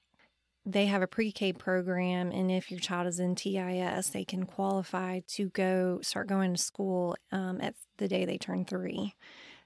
[0.65, 5.21] they have a pre-K program, and if your child is in TEIS, they can qualify
[5.29, 9.15] to go start going to school um, at the day they turn three.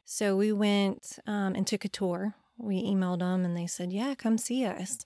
[0.05, 2.35] So we went um, and took a tour.
[2.57, 4.99] We emailed them, and they said, "Yeah, come see us,"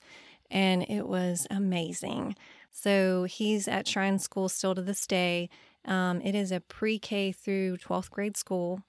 [0.52, 2.36] and it was amazing.
[2.72, 5.50] So he's at Shrine School still to this day.
[5.86, 8.82] Um, it is a pre-K through 12th grade school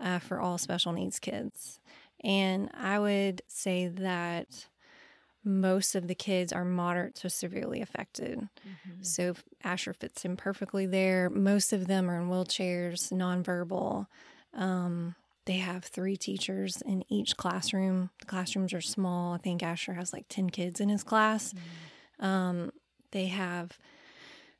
[0.00, 1.80] uh, for all special needs kids,
[2.24, 4.66] and I would say that
[5.42, 8.48] most of the kids are moderate to severely affected.
[9.00, 9.34] So
[9.64, 11.30] Asher fits in perfectly there.
[11.30, 14.06] Most of them are in wheelchairs, nonverbal.
[14.52, 15.14] Um,
[15.46, 18.10] they have three teachers in each classroom.
[18.20, 19.32] The classrooms are small.
[19.34, 21.54] I think Asher has like 10 kids in his class.
[22.18, 22.70] Um,
[23.12, 23.78] they have,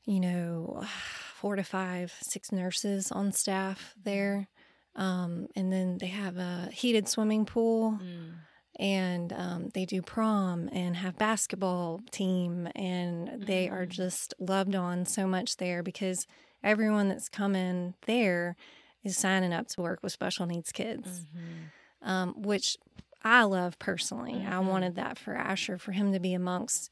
[0.05, 0.83] you know,
[1.35, 4.47] four to five, six nurses on staff there.
[4.95, 8.33] Um, and then they have a heated swimming pool Mm.
[8.77, 13.89] and um, they do prom and have basketball team and they are Mm.
[13.89, 16.25] just loved on so much there because
[16.63, 18.55] everyone that's coming there
[19.03, 21.71] is signing up to work with special needs kids Mhm.
[22.01, 22.77] um, which
[23.23, 24.67] i love personally i Mhm.
[24.67, 26.89] wanted that for asher for him to be amongst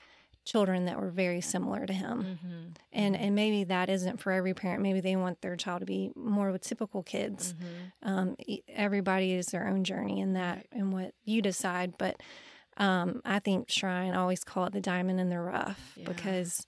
[0.50, 2.40] children that were very similar to him.
[2.44, 2.76] Mhm.
[2.92, 4.82] and and maybe that isn't for every parent.
[4.82, 7.54] Maybe they want their child to be more with typical kids.
[7.54, 8.10] Mhm.
[8.10, 8.36] um,
[8.68, 11.98] everybody is their own journey in that and what you decide.
[11.98, 12.22] But
[12.78, 16.06] um, i think shrine always call it the diamond in the rough Yeah.
[16.08, 16.66] because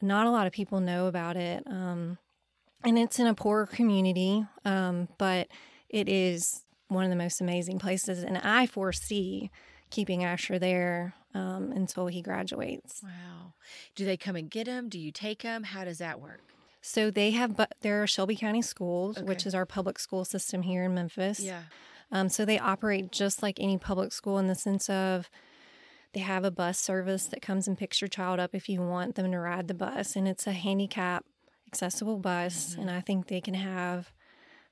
[0.00, 1.62] not a lot of people know about it.
[1.66, 2.18] Um,
[2.84, 5.46] and it's in a poor community um, but
[5.88, 8.24] it is one of the most amazing places.
[8.24, 9.50] And i foresee
[9.90, 13.54] keeping asher there um, until he graduates Wow.
[13.94, 14.88] Do they come and get him?
[14.88, 15.62] Do you take him?
[15.64, 16.40] How does that work?
[16.84, 20.62] so they have but there are shelby county schools which is our public school system
[20.62, 21.62] here in memphis Yeah.
[22.10, 25.30] Um, so they operate just like any public school in the sense of
[26.12, 29.14] they have a bus service that comes and picks your child up if you want
[29.14, 31.24] them to ride the bus, and it's a handicap
[31.66, 34.12] accessible bus, and I think they can have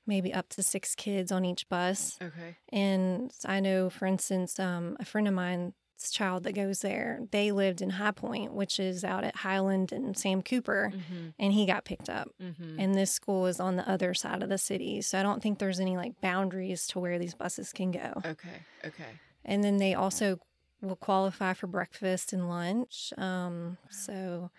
[0.05, 2.19] maybe up to six kids on each bus.
[2.21, 2.57] Okay.
[2.71, 5.73] And I know, for instance, um, a friend of mine's
[6.09, 10.17] child that goes there, they lived in High Point, which is out at Highland and
[10.17, 11.27] Sam Cooper, Mm-hmm.
[11.37, 12.79] and he got picked up Mm-hmm.
[12.79, 15.01] and this school is on the other side of the city.
[15.01, 18.13] So I don't think there's any like boundaries to where these buses can go.
[18.25, 18.63] Okay.
[18.85, 19.19] Okay.
[19.45, 20.39] And then they also
[20.81, 23.13] will qualify for breakfast and lunch.
[23.17, 24.49] Um, so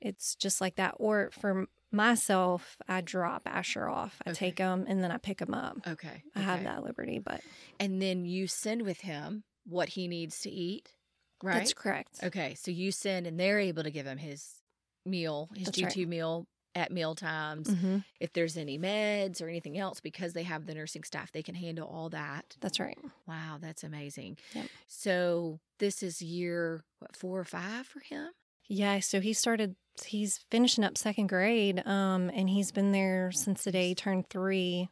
[0.00, 0.94] it's just like that.
[0.98, 4.20] Or for myself, I drop Asher off.
[4.26, 4.38] I Okay.
[4.50, 5.76] take him and then I pick him up.
[5.86, 6.22] Okay.
[6.34, 7.40] I have that liberty, but
[7.78, 10.88] And then you send with him what he needs to eat.
[11.42, 11.54] right?
[11.58, 12.20] That's correct.
[12.22, 14.48] Okay, so you send and they're able to give him his
[15.04, 16.08] meal, his That's G tube right.
[16.08, 17.70] meal at meal times.
[17.72, 21.42] hmm If there's any meds or anything else, because they have the nursing staff, they
[21.42, 22.56] can handle all that.
[22.60, 22.96] That's right.
[23.26, 24.38] Wow, that's amazing.
[24.54, 24.66] Yep.
[24.88, 28.30] So this is year what four or five for him?
[28.68, 29.74] Yeah, so he started
[30.06, 34.30] he's finishing up second grade um and he's been there since the day he turned
[34.30, 34.88] 3,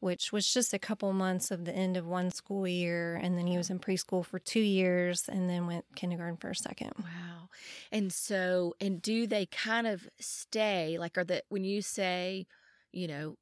[0.00, 3.46] which was just a couple months of the end of one school year and then
[3.46, 6.92] he was in preschool for 2 years and then went kindergarten for a second.
[7.02, 7.48] Wow.
[7.92, 12.46] And so, and do they kind of stay like, are the, when you say,
[12.92, 13.36] you know,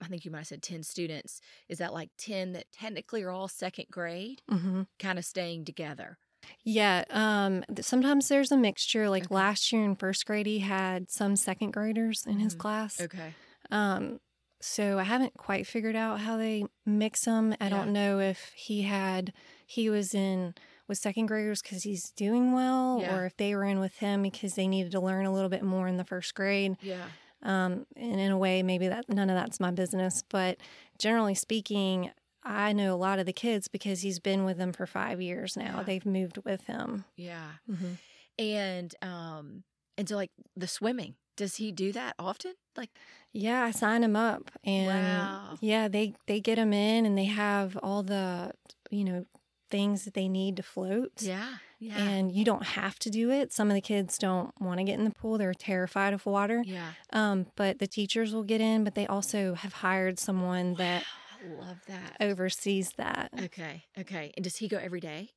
[0.00, 3.30] I think you might have said 10 students, is that like 10 that technically are
[3.30, 4.84] all second grade, Mhm.
[4.98, 6.18] kind of staying together?
[6.64, 9.30] Yeah, um sometimes there's a mixture like Okay.
[9.30, 12.54] last year in first grade he had some second graders in his Mhm.
[12.54, 13.06] class.
[13.06, 13.36] Okay.
[13.70, 14.20] Um,
[14.62, 17.54] so I haven't quite figured out how they mix them.
[17.60, 17.68] I Yeah.
[17.70, 19.32] don't know if he had
[19.66, 20.54] he was in
[20.88, 23.16] with second graders because he's doing well, Yeah.
[23.16, 25.62] or if they were in with him because they needed to learn a little bit
[25.62, 26.76] more in the first grade.
[26.82, 27.06] Yeah.
[27.42, 30.58] Um, and in a way, maybe that none of that's my business, but
[30.98, 32.10] generally speaking.
[32.44, 35.56] I know a lot of the kids because he's been with them for five years
[35.56, 35.76] now.
[35.78, 35.82] Yeah.
[35.84, 37.04] They've moved with him.
[37.16, 37.52] Yeah.
[37.66, 37.92] hmm
[38.38, 39.62] And, um,
[39.96, 42.54] and so like the swimming, does he do that often?
[42.76, 42.90] Like,
[43.32, 45.58] Yeah, I sign him up, and Wow.
[45.60, 48.52] yeah, they they get him in, and they have all the
[48.90, 49.26] you know
[49.70, 51.22] things that they need to float.
[51.22, 51.54] yeah.
[51.78, 51.98] Yeah.
[51.98, 53.52] And you don't have to do it.
[53.52, 56.62] Some of the kids don't want to get in the pool; they're terrified of water.
[56.64, 56.92] yeah.
[57.12, 61.02] Um, but the teachers will get in, but they also have hired someone that
[61.42, 62.16] Wow, I love that.
[62.20, 63.82] oversees that Okay.
[63.98, 64.32] Okay.
[64.36, 65.30] And does he go every day?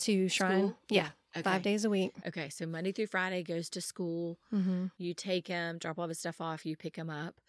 [0.00, 0.58] to Shrine.
[0.68, 0.78] School?
[0.90, 1.42] Yeah, Okay.
[1.42, 2.12] five days a week.
[2.26, 2.48] Okay.
[2.48, 4.38] So Monday through Friday goes to school.
[4.50, 7.40] hmm You take him, drop all his stuff off, you pick him up.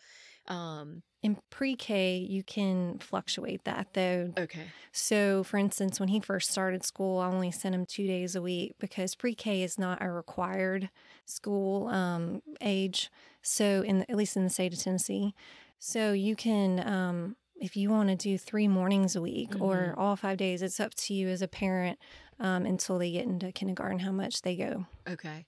[0.47, 4.33] Um, In pre-K, you can fluctuate that though.
[4.37, 4.65] okay.
[4.91, 8.41] So, for instance, when he first started school, I only sent him two days a
[8.41, 10.89] week because pre K is not a required
[11.25, 13.09] school um, age.
[13.41, 15.33] So, in at least in the state of Tennessee,
[15.79, 20.15] so you can, um, if you want to do three mornings a week or all
[20.15, 21.99] five days, it's up to you as a parent
[22.41, 24.85] um, until they get into kindergarten how much they go.
[25.07, 25.45] Okay.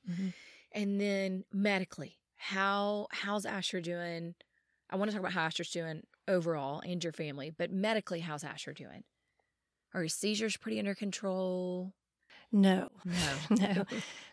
[0.72, 4.36] And then medically, how how's Asher doing?
[4.90, 8.44] I want to talk about how Asher's doing overall and your family, but medically, how's
[8.44, 9.04] Asher doing?
[9.94, 11.94] Are his seizures pretty under control?
[12.52, 13.16] No, No.
[13.50, 13.84] no,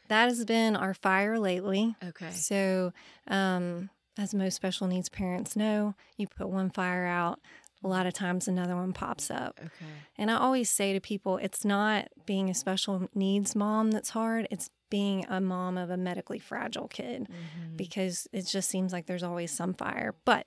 [0.09, 1.95] that has been our fire lately.
[2.05, 2.31] okay.
[2.31, 2.93] So,
[3.29, 3.89] um,
[4.19, 7.41] as most special needs parents know, you put one fire out,
[7.83, 9.59] a lot of times another one pops up.
[9.59, 9.91] Okay.
[10.19, 14.47] And I always say to people, it's not being a special needs mom that's hard,
[14.51, 17.77] it's being a mom of a medically fragile kid Mhm.
[17.77, 20.15] because it just seems like there's always some fire.
[20.25, 20.47] But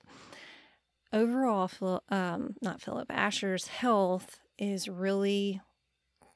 [1.12, 1.70] overall,
[2.08, 5.60] um, not Philip, Asher's health is really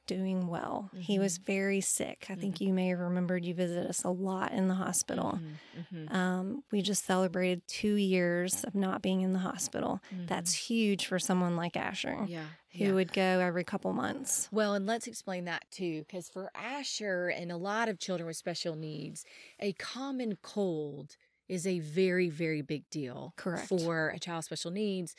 [0.09, 0.89] doing well.
[0.97, 2.25] He was very sick.
[2.29, 5.39] I think you may have remembered you visited us a lot in the hospital.
[5.39, 6.07] Mhm.
[6.09, 6.13] Mhm.
[6.13, 10.01] Um, we just celebrated two years of not being in the hospital.
[10.25, 12.47] That's huge for someone like Asher, yeah.
[12.71, 12.91] who yeah.
[12.93, 14.49] would go every couple months.
[14.51, 18.37] Well, and let's explain that too, because for Asher and a lot of children with
[18.37, 19.23] special needs,
[19.59, 21.15] a common cold
[21.49, 23.67] is a very, very big deal Correct.
[23.67, 25.15] for a child with special needs,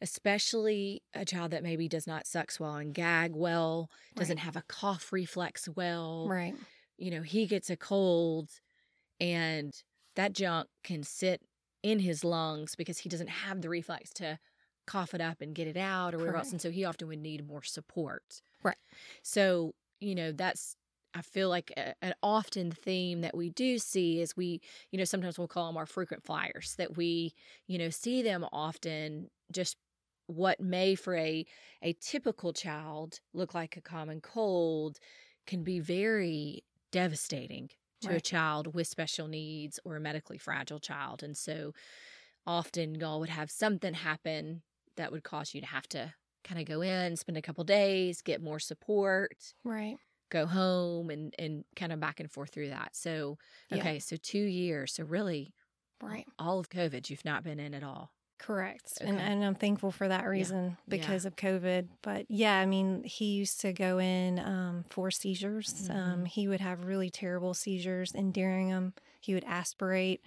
[0.00, 4.62] especially a child that maybe does not suck, well and gag well, doesn't have a
[4.66, 6.26] cough reflex well.
[6.28, 6.54] Right.
[6.96, 8.50] You know, he gets a cold
[9.20, 9.72] and
[10.16, 11.42] that junk can sit
[11.82, 14.38] in his lungs because he doesn't have the reflex to
[14.86, 16.52] cough it up and get it out or whatever else.
[16.52, 18.40] And so he often would need more support.
[18.62, 18.76] Right.
[19.22, 20.76] So, you know, that's,
[21.14, 24.60] I feel like a, an often theme that we do see is we,
[24.90, 27.34] you know, sometimes we'll call them our frequent flyers, that we,
[27.66, 29.76] you know, see them often just
[30.26, 31.44] what may for a
[31.82, 34.98] a typical child look like a common cold
[35.46, 37.68] can be very devastating
[38.00, 41.22] to a child with special needs or a medically fragile child.
[41.22, 41.72] And so
[42.46, 44.62] often y'all would have something happen
[44.96, 48.22] that would cause you to have to kind of go in, spend a couple days,
[48.22, 49.98] get more support, Right.
[50.34, 52.96] Go home and and kind of back and forth through that.
[52.96, 53.38] So
[53.70, 53.78] Yeah.
[53.78, 54.94] okay, so 2 years.
[54.94, 55.54] So really
[56.02, 56.26] Right.
[56.38, 58.12] all of COVID you've not been in at all.
[58.38, 58.98] Correct.
[59.00, 59.24] And, Okay.
[59.26, 61.88] and I'm thankful for that reason because of COVID.
[62.02, 65.88] But yeah, I mean, he used to go in um, for seizures.
[65.88, 70.20] Um, he would have really terrible seizures, and during them, he would aspirate,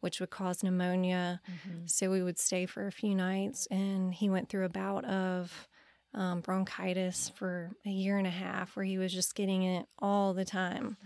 [0.00, 1.40] which would cause pneumonia.
[1.48, 1.90] Mhm.
[1.90, 5.68] So we would stay for a few nights, and he went through a bout of
[6.14, 10.34] um, bronchitis for a year and a half where he was just getting it all
[10.34, 10.96] the time,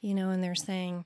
[0.00, 1.04] you know, and they're saying,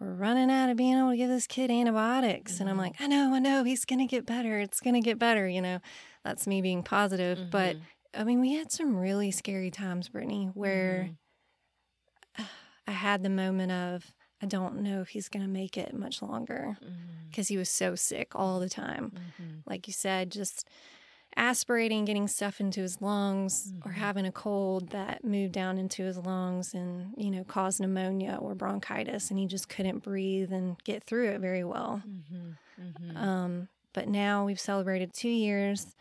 [0.00, 2.60] we're running out of being able to give this kid antibiotics.
[2.60, 4.58] And I'm like, I know, I know, he's going to get better.
[4.60, 5.48] It's going to get better.
[5.48, 5.80] You know,
[6.24, 7.50] that's me being positive.
[7.50, 7.82] But Mhm.
[8.14, 11.10] I mean, we had some really scary times, Brittany, where
[12.38, 12.44] Mhm.
[12.86, 16.22] I had the moment of, I don't know if he's going to make it much
[16.22, 16.78] longer
[17.28, 19.12] because he was so sick all the time.
[19.66, 20.66] Like you said, just
[21.38, 23.92] aspirating, getting stuff into his lungs, or Mhm.
[23.92, 28.54] having a cold that moved down into his lungs and, you know, caused pneumonia or
[28.54, 32.04] bronchitis, and he just couldn't breathe and get through it very well.
[32.04, 32.58] Mhm.
[32.76, 33.14] Mhm.
[33.14, 35.94] Um, but now we've celebrated two years.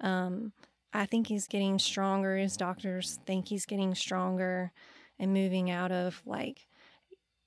[0.00, 0.52] Um,
[0.92, 2.36] I think he's getting stronger.
[2.36, 4.72] His doctors think he's getting stronger
[5.18, 6.68] and moving out of like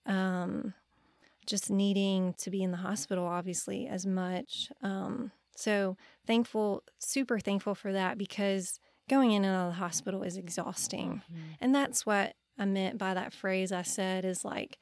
[0.05, 0.73] um,
[1.47, 4.71] just needing to be in the hospital, obviously, as much.
[4.81, 8.79] Um, so thankful, super thankful for that because
[9.09, 11.21] going in and out of the hospital is exhausting.
[11.31, 11.37] Mhm.
[11.61, 14.79] And that's what I meant by that phrase I said is like,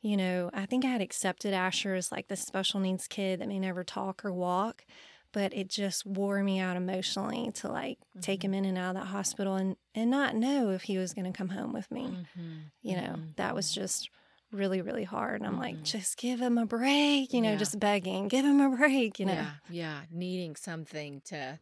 [0.00, 3.48] you know, I think I had accepted Asher as like the special needs kid that
[3.48, 4.84] may never talk or walk,
[5.32, 9.02] but it just wore me out emotionally to like take him in and out of
[9.02, 12.02] that hospital and and not know if he was going to come home with me.
[12.38, 12.60] Mhm.
[12.82, 13.36] You know, Mhm.
[13.36, 14.08] that was just
[14.52, 15.40] really really hard.
[15.40, 15.84] And I'm like, Mhm.
[15.84, 17.56] just give him a break, you know, Yeah.
[17.56, 19.32] just begging, give him a break, you know.
[19.34, 21.58] Yeah, yeah, needing something to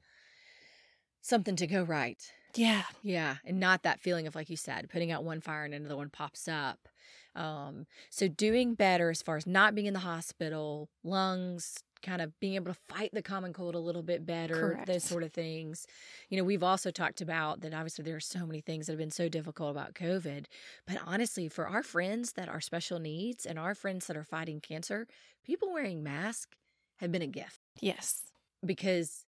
[1.21, 2.23] something to go right.
[2.55, 2.85] Yeah.
[3.03, 5.97] Yeah, and not that feeling of like you said, putting out one fire and another
[5.97, 6.89] one pops up.
[7.35, 11.75] Um, so doing better as far as not being in the hospital, lungs,
[12.07, 14.87] kind of being able to fight the common cold a little bit better, Correct.
[14.87, 15.87] those sort of things.
[16.31, 18.99] You know, we've also talked about that obviously there are so many things that have
[18.99, 20.45] been so difficult about COVID.
[20.87, 24.61] But honestly, for our friends that are special needs and our friends that are fighting
[24.61, 25.07] cancer,
[25.45, 26.57] people wearing masks
[26.99, 28.23] have been a gift Yes.
[28.65, 29.25] because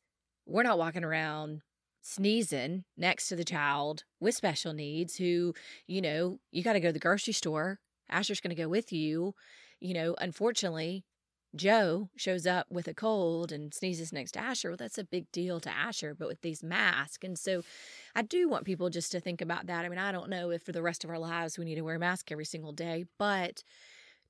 [0.47, 1.62] we're not walking around
[2.01, 5.53] sneezing next to the child with special needs who,
[5.87, 7.81] you know, you got to go to the grocery store.
[8.09, 9.35] Asher's going to go with you.
[9.81, 11.05] You know, unfortunately,
[11.57, 14.70] Joe shows up with a cold and sneezes next to Asher.
[14.70, 17.24] Well, that's a big deal to Asher, but with these masks.
[17.24, 17.62] And so
[18.14, 19.84] I do want people just to think about that.
[19.84, 21.82] I mean, I don't know if for the rest of our lives we need to
[21.82, 23.62] wear a mask every single day, but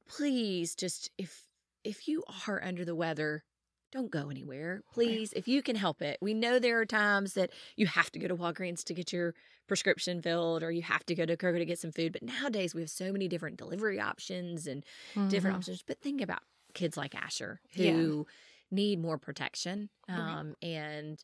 [0.08, 1.44] please just if
[1.84, 3.44] if you are under the weather,
[3.92, 4.82] don't go anywhere.
[4.92, 6.18] Please, if you can help it.
[6.20, 9.34] We know there are times that you have to go to Walgreens to get your
[9.66, 12.12] prescription filled or you have to go to Kroger to get some food.
[12.12, 14.84] But nowadays we have so many different delivery options and
[15.28, 15.58] different Mhm.
[15.58, 15.82] options.
[15.86, 16.40] But think about
[16.74, 17.92] kids like Asher Yeah.
[17.92, 18.26] who
[18.70, 19.90] need more protection.
[20.08, 20.38] Right.
[20.38, 21.22] Um, and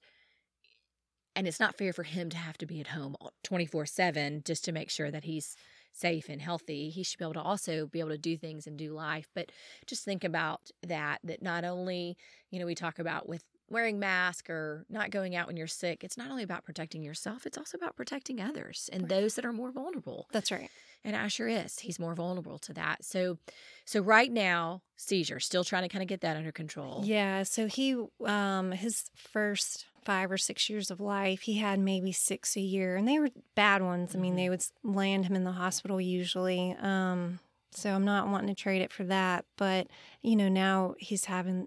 [1.36, 4.64] and it's not fair for him to have to be at home 24 7 just
[4.64, 5.56] to make sure that he's
[5.92, 8.76] safe and healthy he should be able to also be able to do things and
[8.76, 9.50] do life but
[9.86, 12.16] just think about that that not only
[12.50, 16.04] you know we talk about with wearing mask or not going out when you're sick
[16.04, 19.08] it's not only about protecting yourself it's also about protecting others and Right.
[19.08, 20.68] those that are more vulnerable That's right.
[21.04, 21.78] and Asher is.
[21.80, 23.04] He's more vulnerable to that.
[23.04, 23.38] So
[23.84, 27.02] so right now, seizure, still trying to kind of get that under control.
[27.04, 32.12] Yeah, so he um his first 5 or 6 years of life, he had maybe
[32.12, 34.14] 6 a year and they were bad ones.
[34.14, 36.74] I mean, they would land him in the hospital usually.
[36.80, 37.38] Um
[37.76, 39.88] so I'm not wanting to trade it for that, but
[40.22, 41.66] you know, now he's having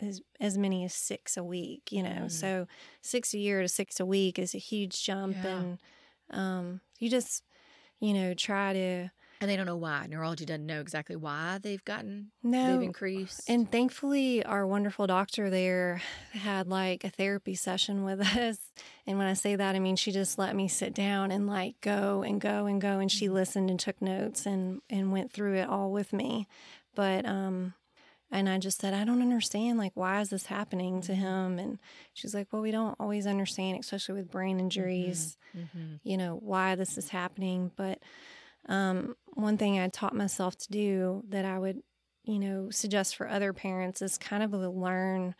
[0.00, 2.22] as as many as 6 a week, you know.
[2.26, 2.30] Mhm.
[2.30, 2.66] So
[3.02, 5.58] 6 a year to 6 a week is a huge jump Yeah.
[5.60, 5.78] and
[6.30, 7.42] um you just
[7.98, 10.06] you know, try to And they don't know why.
[10.06, 13.48] Neurology doesn't know exactly why they've gotten no they've increased.
[13.48, 18.58] And thankfully, our wonderful doctor there had like a therapy session with us.
[19.06, 21.80] And when I say that, I mean she just let me sit down and like
[21.80, 22.98] go and go and go.
[22.98, 23.32] And she Mhm.
[23.32, 26.46] listened and took notes and and went through it all with me.
[26.94, 27.74] But um,
[28.30, 29.78] and I just said I don't understand.
[29.78, 31.16] Like, why is this happening to Mhm.
[31.16, 31.58] him?
[31.58, 31.78] And
[32.14, 36.00] she's like, Well, we don't always understand, especially with brain injuries Mhm.
[36.04, 37.98] you know why this is happening but
[38.68, 41.82] um, one thing i taught myself to do that i would
[42.24, 45.34] you know suggest for other parents is kind of to learn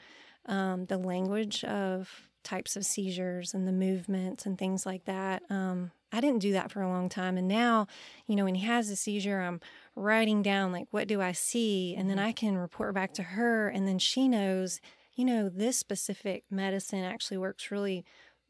[0.47, 5.91] um, the language of types of seizures and the movements and things like that um,
[6.13, 7.87] i didn't do that for a long time and now
[8.27, 9.61] you know when he has a seizure i'm
[9.97, 12.23] writing down like what do i see and then Mhm.
[12.27, 14.81] i can report back to her and then she knows
[15.15, 18.05] you know this specific medicine actually works really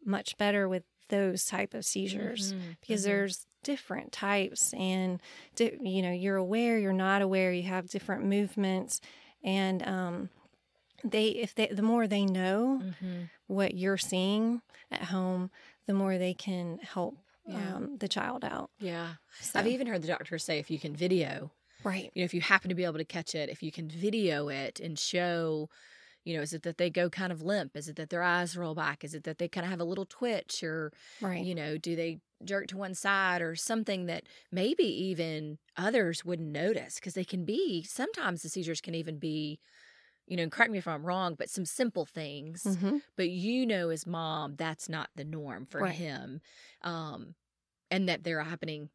[0.04, 2.76] much better with those type of seizures Mhm.
[2.80, 3.04] because Mhm.
[3.04, 5.20] there's different types and
[5.54, 9.00] di- you know you're aware you're not aware you have different movements
[9.44, 10.30] and um
[11.04, 13.30] they if they the more they know Mhm.
[13.46, 15.50] what you're seeing at home
[15.86, 17.16] the more they can help
[17.46, 17.76] Yeah.
[17.76, 19.14] um, the child out Yeah.
[19.38, 22.34] so, I've even heard the doctor say if you can video, right you know, if
[22.34, 25.70] you happen to be able to catch it, if you can video it and show,
[26.24, 27.76] you know, is it that they go kind of limp?
[27.76, 29.04] Is it that their eyes roll back?
[29.04, 31.96] Is it that they kind of have a little twitch or right you know do
[31.96, 37.24] they jerk to one side or something that maybe even others wouldn't notice because they
[37.24, 39.60] can be sometimes the seizures can even be
[40.26, 43.00] you know correct me if i'm wrong but some simple things Mhm.
[43.16, 46.02] but you know as mom that's not the norm for Right.
[46.02, 46.40] him
[46.82, 47.34] um
[47.90, 48.90] and that they're happening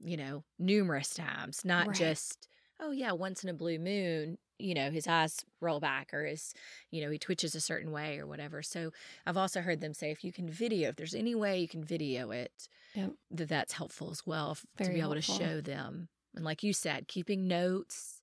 [0.00, 1.92] you know, numerous times, not Right.
[1.92, 2.48] just,
[2.80, 6.52] oh, yeah, once in a blue moon, you know, his eyes roll back or his,
[6.90, 8.62] you know, he twitches a certain way or whatever.
[8.62, 8.90] So
[9.24, 11.82] I've also heard them say if you can video, if there's any way you can
[11.84, 13.14] video it, Yep.
[13.30, 15.14] that that's helpful as well to be able helpful.
[15.14, 16.08] to show them.
[16.34, 18.13] And like you said, keeping notes,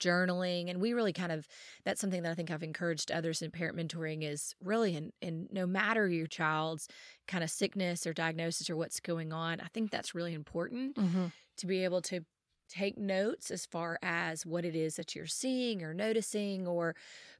[0.00, 1.46] journaling, and we really kind of
[1.84, 5.48] that's something that I think I've encouraged others in parent mentoring is really in in
[5.52, 6.88] no matter your child's
[7.28, 11.26] kind of sickness or diagnosis or what's going on, I think that's really important Mm-hmm.
[11.58, 12.22] to be able to
[12.68, 16.94] take notes as far as what it is that you're seeing or noticing or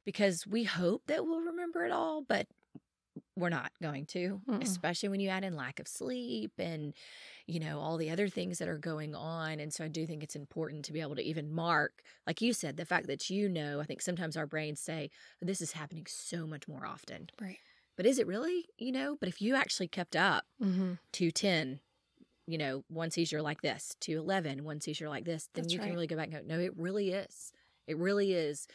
[0.05, 2.47] because we hope that we'll remember it all but
[3.41, 4.61] we're not going to Mm-mm.
[4.61, 6.93] especially when you add in lack of sleep and
[7.47, 10.23] you know all the other things that are going on and so i do think
[10.23, 13.49] it's important to be able to even mark like you said the fact that you
[13.49, 15.09] know i think sometimes our brains say
[15.41, 17.57] this is happening so much more often Right.
[17.97, 20.93] but is it really you know but if you actually kept up Mm-hmm.
[21.13, 21.79] to 10
[22.47, 25.79] you know one seizure like this to 11 one seizure like this then That's you
[25.79, 27.51] can really go back and go no it really is
[27.87, 28.67] it really is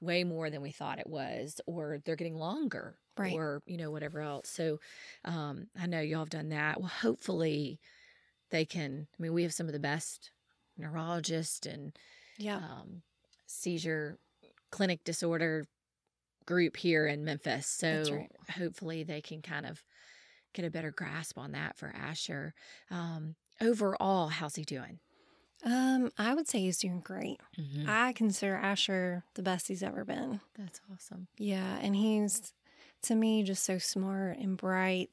[0.00, 3.32] way more than we thought it was or they're getting longer Right.
[3.34, 4.78] or you know whatever else so
[5.24, 7.78] um i know y'all have done that well hopefully
[8.50, 10.30] they can i mean we have some of the best
[10.78, 11.92] neurologists and
[12.38, 12.56] Yeah.
[12.56, 13.02] um,
[13.46, 14.18] seizure
[14.70, 15.66] clinic disorder
[16.46, 17.66] group here in Memphis.
[17.66, 18.30] So right.
[18.56, 19.84] hopefully they can kind of
[20.54, 22.54] get a better grasp on that for Asher.
[22.90, 24.98] Um, overall, how's he doing?
[25.64, 27.38] Um, I would say he's doing great.
[27.60, 27.84] Mm-hmm.
[27.88, 30.40] I consider Asher the best he's ever been.
[30.58, 31.28] That's awesome.
[31.38, 32.52] Yeah, and he's
[33.02, 35.10] to me just so smart and bright,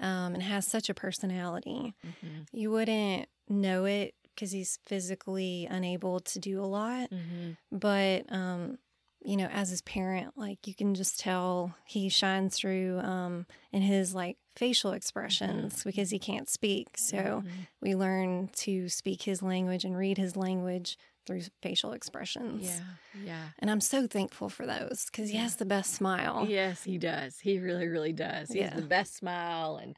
[0.00, 1.94] um, and has such a personality.
[2.06, 2.42] Mm-hmm.
[2.52, 7.52] You wouldn't know it because he's physically unable to do a lot, Mm-hmm.
[7.76, 8.78] but um,
[9.24, 13.82] you know, as his parent, like you can just tell he shines through um, in
[13.82, 16.96] his like facial expressions because he can't speak.
[16.96, 17.48] So Mm-hmm.
[17.82, 20.96] we learn to speak his language and read his language
[21.28, 22.64] through facial expressions.
[22.64, 23.44] yeah, yeah.
[23.60, 25.42] And I'm so thankful for those because he Yeah.
[25.42, 26.46] has the best smile.
[26.48, 27.38] Yes, he does.
[27.38, 28.50] He really, really does.
[28.50, 29.96] He has the best smile, and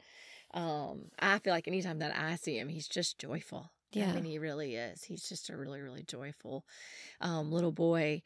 [0.53, 3.71] um, I feel like anytime that I see him, he's just joyful.
[3.95, 4.13] I Yeah.
[4.13, 5.03] mean, he really is.
[5.03, 6.65] He's just a really, really joyful
[7.19, 8.21] um, little boy.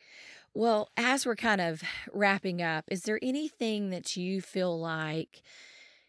[0.53, 1.81] Well, as we're kind of
[2.13, 5.41] wrapping up, is there anything that you feel like,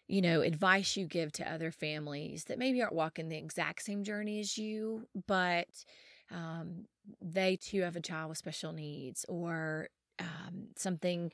[0.08, 4.04] you know, advice you give to other families that maybe aren't walking the exact same
[4.04, 5.66] journey as you, but
[6.30, 6.86] um,
[7.20, 11.32] they too have a child with special needs or um, something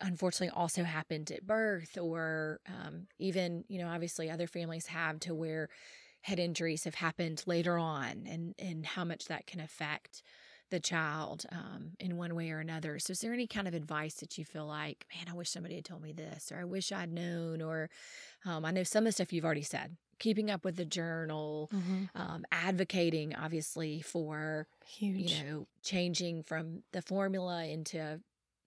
[0.00, 5.34] unfortunately also happened at birth or um, even you know obviously other families have to
[5.34, 5.68] where
[6.22, 10.22] head injuries have happened later on and and how much that can affect
[10.74, 14.14] the child um, in one way or another so is there any kind of advice
[14.14, 16.90] that you feel like man i wish somebody had told me this or i wish
[16.90, 17.88] i'd known or
[18.44, 21.70] um, i know some of the stuff you've already said keeping up with the journal
[21.72, 22.08] Mhm.
[22.16, 25.30] um, advocating obviously for Huge.
[25.32, 28.20] you know changing from the formula into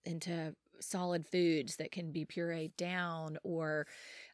[0.05, 3.85] into solid foods that can be pureed down or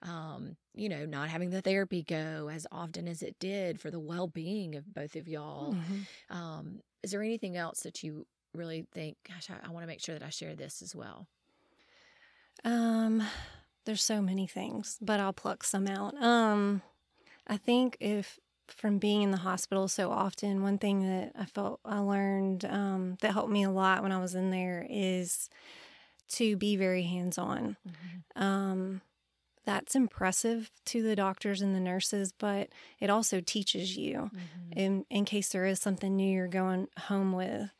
[0.01, 3.99] um you know not having the therapy go as often as it did for the
[3.99, 6.05] well-being of both of y'all Mhm.
[6.29, 10.01] um is there anything else that you really think gosh i, I want to make
[10.01, 11.27] sure that i share this as well
[12.63, 13.23] Um,
[13.85, 16.13] there's so many things, but I'll pluck some out.
[16.21, 16.81] Um,
[17.47, 21.79] I think if from being in the hospital so often, one thing that I felt
[21.83, 25.49] I learned um, that helped me a lot when I was in there is
[26.33, 27.77] to be very hands on.
[28.35, 29.01] Um,
[29.65, 32.69] that's impressive to the doctors and the nurses, but
[32.99, 34.31] it also teaches you
[34.71, 37.71] in in case there is something new you're going home with.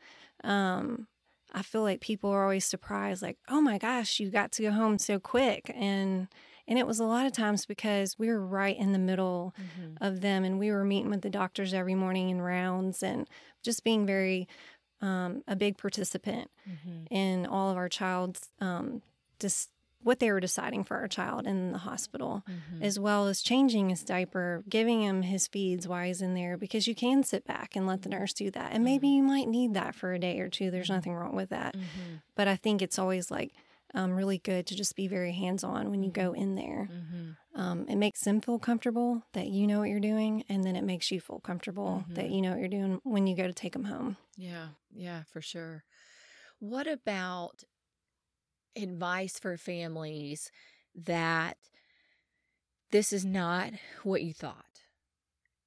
[0.44, 1.08] Um,
[1.52, 4.72] I feel like people are always surprised, like, "Oh my gosh, you got to go
[4.72, 6.28] home so quick," and
[6.68, 10.00] and it was a lot of times because we were right in the middle Mhm.
[10.02, 13.30] of them, and we were meeting with the doctors every morning in rounds, and
[13.64, 14.48] just being very
[15.04, 17.08] um, a big participant Mhm.
[17.12, 19.02] in all of our child's um,
[19.40, 19.70] just
[20.02, 22.82] what they were deciding for our child in the hospital Mhm.
[22.82, 26.88] as well as changing his diaper, giving him his feeds while he's in there, because
[26.88, 28.72] you can sit back and let the nurse do that.
[28.74, 30.72] And maybe you might need that for a day or two.
[30.72, 31.76] There's nothing wrong with that.
[31.76, 32.22] Mhm.
[32.36, 33.54] But I think it's always like
[33.96, 36.90] um, really good to just be very hands on when you go in there.
[37.56, 40.84] Um, it makes them feel comfortable that you know what you're doing, and then it
[40.84, 43.74] makes you feel comfortable that you know what you're doing when you go to take
[43.74, 44.18] them home.
[44.36, 45.84] Yeah, yeah, for sure.
[46.60, 47.64] What about
[48.76, 50.52] advice for families
[50.96, 51.58] that
[52.92, 53.72] this is not
[54.04, 54.82] what you thought?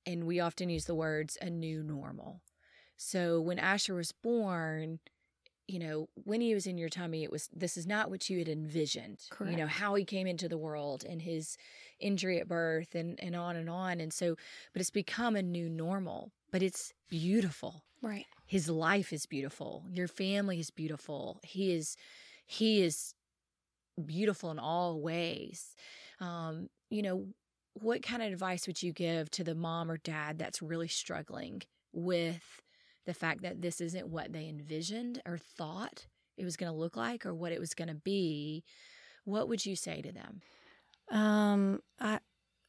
[0.04, 2.42] And we often use the words a new normal.
[2.96, 5.00] So when Asher was born,
[5.68, 8.38] you know, when he was in your tummy, it was this is not what you
[8.38, 9.18] had envisioned.
[9.30, 9.52] Correct.
[9.52, 11.56] You know, how he came into the world and his
[11.98, 14.00] injury at birth and, and on and on.
[14.00, 14.36] And so,
[14.72, 17.84] but it's become a new normal, but it's beautiful.
[18.02, 18.26] Right.
[18.46, 19.84] His life is beautiful.
[19.90, 21.40] Your family is beautiful.
[21.42, 21.96] He is,
[22.44, 23.14] he is
[24.04, 25.74] beautiful in all ways.
[26.20, 27.26] Um, you know,
[27.74, 31.62] what kind of advice would you give to the mom or dad that's really struggling
[31.92, 32.62] with
[33.06, 36.96] the fact that this isn't what they envisioned or thought it was going to look
[36.96, 38.64] like or what it was going to be?
[39.24, 40.40] What would you say to them?
[41.10, 42.18] Um, I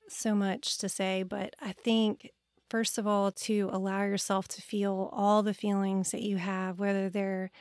[0.10, 2.32] so much to say, but I think
[2.70, 7.10] first of all to allow yourself to feel all the feelings that you have, whether
[7.10, 7.52] they're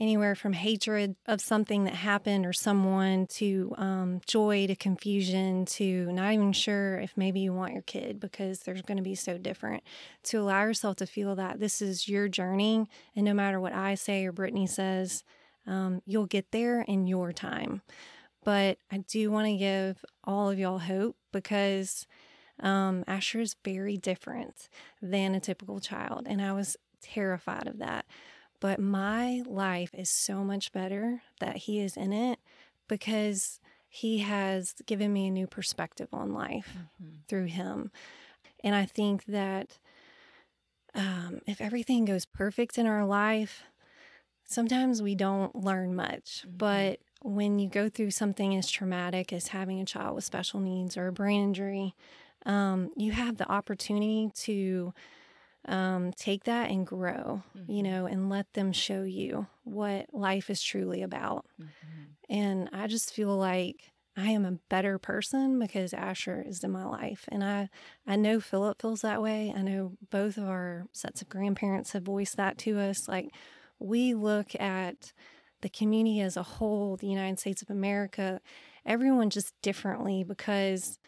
[0.00, 6.10] anywhere from hatred of something that happened or someone to um, joy to confusion to
[6.12, 9.38] not even sure if maybe you want your kid because they're going to be so
[9.38, 9.82] different.
[10.24, 13.94] To allow yourself to feel that this is your journey, and no matter what I
[13.94, 15.22] say or Brittany says,
[15.66, 17.82] um, you'll get there in your time.
[18.42, 22.06] But I do want to give all of y'all hope because
[22.60, 24.68] um, Asher is very different
[25.00, 28.06] than a typical child, and I was terrified of that.
[28.60, 32.38] But my life is so much better that he is in it
[32.88, 37.16] because he has given me a new perspective on life mm-hmm.
[37.28, 37.90] through him.
[38.62, 39.78] And I think that
[40.94, 43.62] um, if everything goes perfect in our life,
[44.44, 46.44] sometimes we don't learn much.
[46.46, 46.56] Mm-hmm.
[46.56, 50.96] But when you go through something as traumatic as having a child with special needs
[50.96, 51.94] or a brain injury,
[52.46, 54.92] um, you have the opportunity to
[55.66, 57.70] um, take that and grow, mm-hmm.
[57.70, 61.46] you know, and let them show you what life is truly about.
[61.60, 62.02] Mm-hmm.
[62.28, 66.84] And I just feel like I am a better person because Asher is in my
[66.84, 67.24] life.
[67.28, 67.68] And I,
[68.06, 69.52] I know Philip feels that way.
[69.56, 73.08] I know both of our sets of grandparents have voiced that to us.
[73.08, 73.30] Like,
[73.78, 75.12] we look at
[75.62, 78.40] the community as a whole, the United States of America,
[78.86, 80.98] everyone just differently because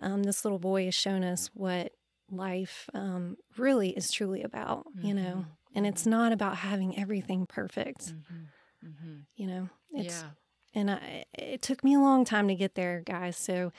[0.00, 1.92] um, this little boy has shown us what
[2.30, 5.06] life um, really is truly about, mm-hmm.
[5.06, 5.22] you know.
[5.22, 5.50] Mm-hmm.
[5.74, 8.88] And it's not about having everything perfect, mm-hmm.
[8.88, 9.16] mm-hmm.
[9.36, 9.68] you know.
[9.92, 10.28] It's, yeah.
[10.74, 13.36] And I, it took me a long time to get there, guys.
[13.36, 13.72] So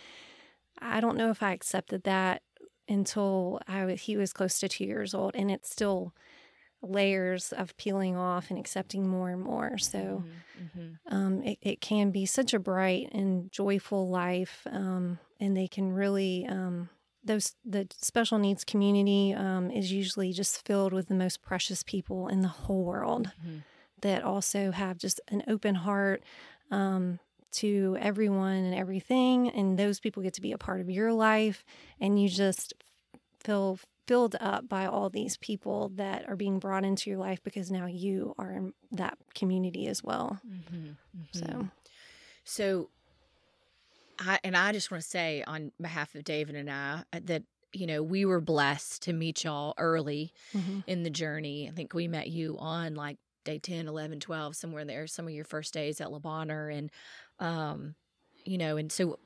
[0.80, 2.44] I don't know if I accepted that
[2.88, 4.02] until I was.
[4.02, 6.14] he was close to two years old, and it's still
[6.82, 9.78] layers of peeling off and accepting more and more.
[9.78, 11.16] So mm-hmm, mm-hmm.
[11.16, 15.92] um, it, it, can be such a bright and joyful life, um, and they can
[15.92, 16.90] really um,
[17.28, 22.28] those the special needs community um, is usually just filled with the most precious people
[22.28, 23.60] in the whole world mm-hmm.
[24.02, 26.24] that also have just an open heart
[26.72, 27.20] um,
[27.52, 31.64] to everyone and everything and those people get to be a part of your life
[32.00, 32.74] and you just
[33.44, 37.70] feel filled up by all these people that are being brought into your life because
[37.70, 40.88] now you are in that community as well mm-hmm.
[40.88, 41.40] Mm-hmm.
[41.40, 41.68] so
[42.44, 42.90] so
[44.20, 47.44] I, and I just want to say on behalf of David and I uh, that
[47.74, 50.80] you know we were blessed to meet y'all early mm-hmm.
[50.88, 51.70] in the journey.
[51.70, 55.34] I think we met you on like day 10, 11, 12, somewhere there, some of
[55.34, 56.70] your first days at Le Bonheur.
[56.70, 56.92] And,
[57.40, 57.96] um,
[58.44, 59.20] you know, and so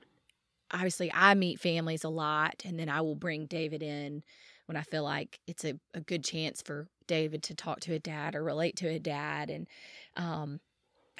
[0.71, 4.23] obviously I meet families a lot and then I will bring David in
[4.67, 7.99] when I feel like it's a, a good chance for David to talk to a
[7.99, 9.49] dad or relate to a dad.
[9.49, 9.67] And,
[10.15, 10.59] um,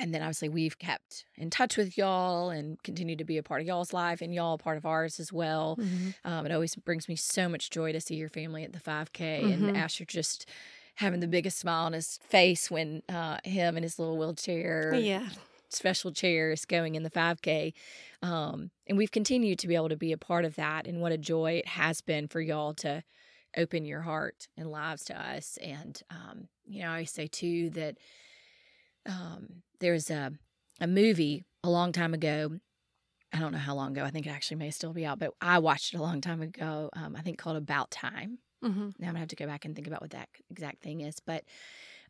[0.02, 3.62] and then obviously we've kept in touch with y'all and continue to be a part
[3.62, 5.78] of y'all's life and y'all a part of ours as well.
[5.80, 6.10] Mm-hmm.
[6.30, 9.44] Um, it always brings me so much joy to see your family at the 5K
[9.44, 9.68] mm-hmm.
[9.68, 10.50] and Asher just
[10.96, 15.30] having the biggest smile on his face when uh, him and his little wheelchair, yeah,
[15.70, 17.74] special chair is going in the 5K.
[18.24, 20.88] Um, and we've continued to be able to be a part of that.
[20.88, 23.04] And what a joy it has been for y'all to
[23.56, 25.58] open your heart and lives to us.
[25.62, 27.98] And, um, you know, I say too that
[29.06, 30.32] um, there's a
[30.80, 32.60] a movie a long time ago.
[33.34, 34.04] I don't know how long ago.
[34.04, 36.42] I think it actually may still be out, but I watched it a long time
[36.42, 36.90] ago.
[36.94, 38.40] Um, I think called About Time.
[38.64, 38.80] Mm-hmm.
[39.00, 41.20] Now I'm gonna have to go back and think about what that exact thing is.
[41.20, 41.44] But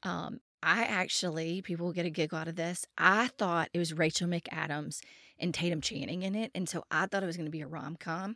[0.04, 2.86] um, I actually, people will get a giggle out of this.
[2.98, 5.02] I thought it was Rachel McAdams
[5.40, 7.68] and Tatum Channing in it, and so I thought it was going to be a
[7.68, 8.36] rom com,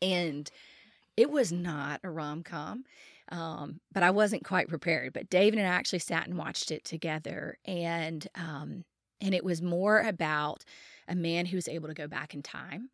[0.00, 0.50] and
[1.16, 2.84] it was not a rom com.
[3.30, 5.12] Um, but I wasn't quite prepared.
[5.12, 8.84] But David and I actually sat and watched it together, and um,
[9.20, 10.64] and it was more about
[11.08, 12.90] a man who was able to go back in time.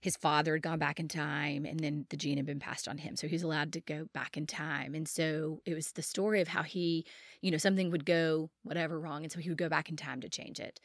[0.00, 2.98] His father had gone back in time, and then the gene had been passed on
[2.98, 4.96] him, so he was allowed to go back in time.
[4.96, 7.06] And so it was the story of how he,
[7.40, 10.20] you know, something would go whatever wrong, and so he would go back in time
[10.20, 10.80] to change it.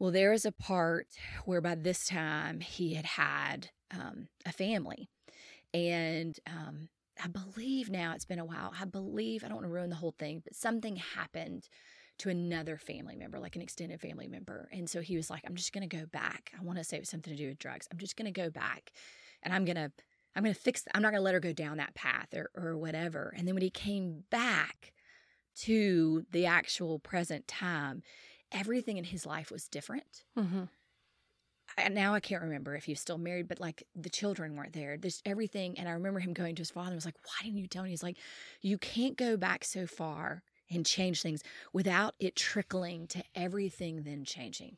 [0.00, 1.06] Well, there is a part
[1.44, 5.08] where by this time he had had um, a family,
[5.72, 6.88] and um,
[7.22, 8.72] I believe now it's been a while.
[8.78, 11.68] I believe, I don't want to ruin the whole thing, but something happened
[12.18, 14.68] to another family member, like an extended family member.
[14.72, 16.52] And so he was like, I'm just going to go back.
[16.58, 17.88] I want to say it was something to do with drugs.
[17.90, 18.92] I'm just going to go back
[19.42, 19.90] and I'm going to,
[20.36, 22.50] I'm going to fix, I'm not going to let her go down that path or,
[22.54, 23.34] or whatever.
[23.36, 24.92] And then when he came back
[25.56, 28.02] to the actual present time,
[28.52, 30.24] everything in his life was different.
[30.38, 30.64] Mm-hmm.
[31.76, 34.72] I, now I can't remember if he was still married, but like the children weren't
[34.72, 34.96] there.
[34.96, 35.78] There's everything.
[35.78, 37.84] And I remember him going to his father and was like, Why didn't you tell
[37.84, 37.90] me?
[37.90, 38.18] He's like,
[38.60, 41.42] You can't go back so far and change things
[41.72, 44.76] without it trickling to everything then changing.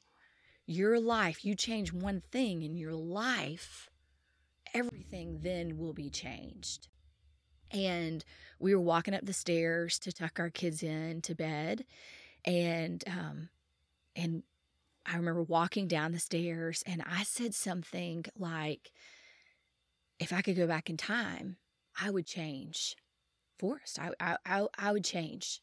[0.66, 3.89] Your life, you change one thing in your life,
[4.74, 6.89] everything then will be changed.
[7.70, 8.24] And
[8.59, 11.85] we were walking up the stairs to tuck our kids in to bed.
[12.44, 13.48] And um
[14.14, 14.43] and
[15.07, 18.93] I remember walking down the stairs and I said something like,
[20.19, 21.57] if I could go back in time,
[22.01, 22.97] I would change
[23.59, 23.99] Forrest.
[23.99, 25.61] I, I, I, I would change.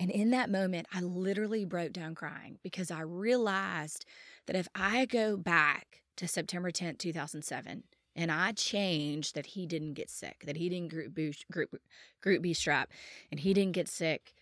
[0.00, 4.04] And in that moment, I literally broke down crying because I realized
[4.46, 7.84] that if I go back to September 10th, 2007,
[8.16, 11.76] and I changed that he didn't get sick, that he didn't group B, group,
[12.20, 12.86] group B strep,
[13.30, 14.34] and he didn't get sick,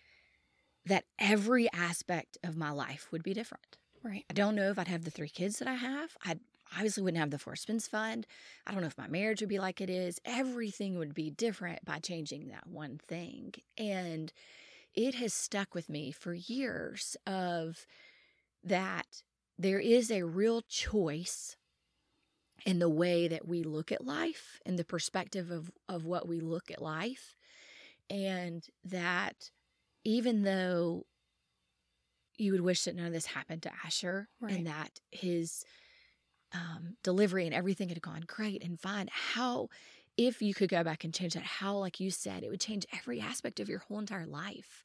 [0.84, 3.78] that every aspect of my life would be different.
[4.04, 4.24] Right.
[4.28, 6.16] I don't know if I'd have the three kids that I have.
[6.24, 6.36] I
[6.74, 8.26] obviously wouldn't have the Forrest Spence Fund.
[8.66, 10.20] I don't know if my marriage would be like it is.
[10.24, 13.54] Everything would be different by changing that one thing.
[13.78, 14.32] And
[14.94, 17.86] it has stuck with me for years of
[18.64, 19.22] that
[19.58, 21.56] there is a real choice
[22.64, 26.40] in the way that we look at life and the perspective of, of what we
[26.40, 27.36] look at life.
[28.10, 29.50] And that
[30.04, 31.06] even though
[32.38, 34.54] you would wish that none of this happened to Asher Right.
[34.56, 35.64] and that his
[36.52, 39.08] um, delivery and everything had gone great and fine.
[39.10, 39.68] How,
[40.16, 42.86] if you could go back and change that, how, like you said, it would change
[42.92, 44.82] every aspect of your whole entire life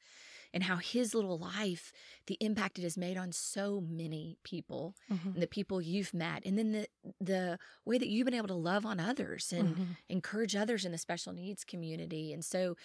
[0.54, 1.92] and how his little life,
[2.28, 5.30] the impact it has made on so many people Mm-hmm.
[5.34, 6.88] and the people you've met and then the
[7.20, 9.98] the way that you've been able to love on others and Mhm.
[10.10, 12.32] encourage others in the special needs community.
[12.32, 12.76] And so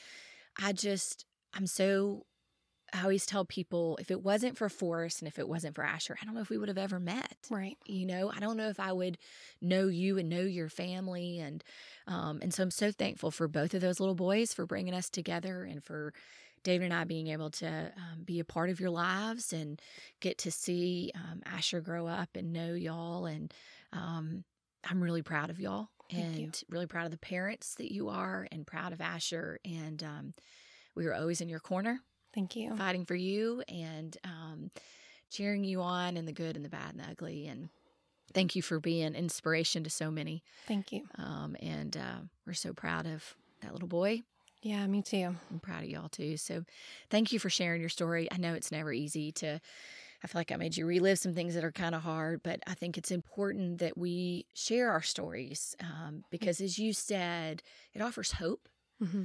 [0.58, 1.24] I just,
[1.54, 2.26] I'm so,
[2.92, 6.16] I always tell people if it wasn't for Forrest and if it wasn't for Asher,
[6.20, 7.36] I don't know if we would have ever met.
[7.50, 7.78] Right.
[7.86, 9.16] You know, I don't know if I would
[9.62, 11.38] know you and know your family.
[11.38, 11.64] And,
[12.06, 15.08] um, and so I'm so thankful for both of those little boys for bringing us
[15.08, 16.12] together and for
[16.64, 19.80] David and I being able to um, be a part of your lives and
[20.20, 23.24] get to see um, Asher grow up and know y'all.
[23.26, 23.52] And
[23.92, 24.44] um,
[24.88, 26.50] I'm really proud of y'all Thank and you.
[26.68, 29.58] really proud of the parents that you are and proud of Asher.
[29.64, 30.34] And um,
[30.94, 32.00] we are always in your corner
[32.34, 32.76] Thank you.
[32.76, 34.70] fighting for you and um,
[35.30, 37.46] cheering you on in the good and the bad and the ugly.
[37.46, 37.68] And
[38.32, 40.42] thank you for being inspiration to so many.
[40.66, 41.02] Thank you.
[41.16, 44.22] Um, and uh, we're so proud of that little boy.
[44.62, 45.34] Yeah, me too.
[45.50, 46.36] I'm proud of y'all too.
[46.36, 46.64] So
[47.10, 48.28] thank you for sharing your story.
[48.30, 49.60] I know it's never easy to,
[50.22, 52.60] I feel like I made you relive some things that are kind of hard, but
[52.66, 58.00] I think it's important that we share our stories um, because, as you said, it
[58.00, 58.68] offers hope
[59.02, 59.24] Mm-hmm.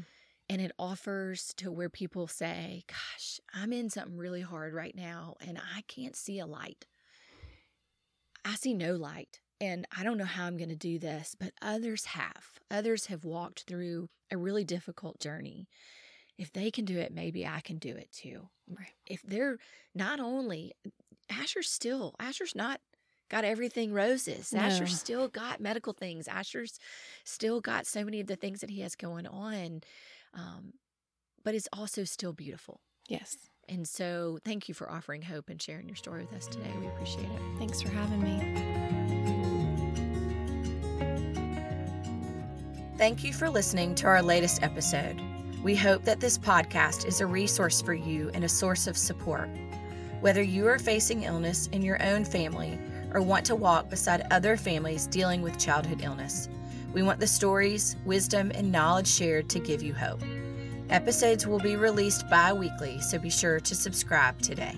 [0.49, 5.35] And it offers to where people say, Gosh, I'm in something really hard right now
[5.45, 6.85] and I can't see a light.
[8.45, 11.51] I see no light and I don't know how I'm going to do this, but
[11.61, 12.59] others have.
[12.69, 15.67] Others have walked through a really difficult journey.
[16.37, 18.49] If they can do it, maybe I can do it too.
[18.69, 18.93] Right.
[19.07, 19.57] If they're
[19.95, 20.73] not only,
[21.29, 22.79] Asher's still, Asher's not
[23.29, 24.53] got everything roses.
[24.53, 24.59] No.
[24.59, 26.27] Asher's still got medical things.
[26.27, 26.79] Asher's
[27.23, 29.81] still got so many of the things that he has going on.
[30.37, 30.73] Um,
[31.43, 32.79] but it's also still beautiful.
[33.09, 33.35] Yes.
[33.67, 36.71] And so thank you for offering hope and sharing your story with us today.
[36.79, 37.41] We appreciate it.
[37.57, 38.77] Thanks for having me.
[42.97, 45.21] Thank you for listening to our latest episode.
[45.63, 49.49] We hope that this podcast is a resource for you and a source of support.
[50.21, 52.79] Whether you are facing illness in your own family
[53.13, 56.49] or want to walk beside other families dealing with childhood illness,
[56.97, 60.19] we want the stories, wisdom, and knowledge shared to give you hope.
[60.89, 64.75] Episodes will be released bi weekly, so be sure to subscribe today.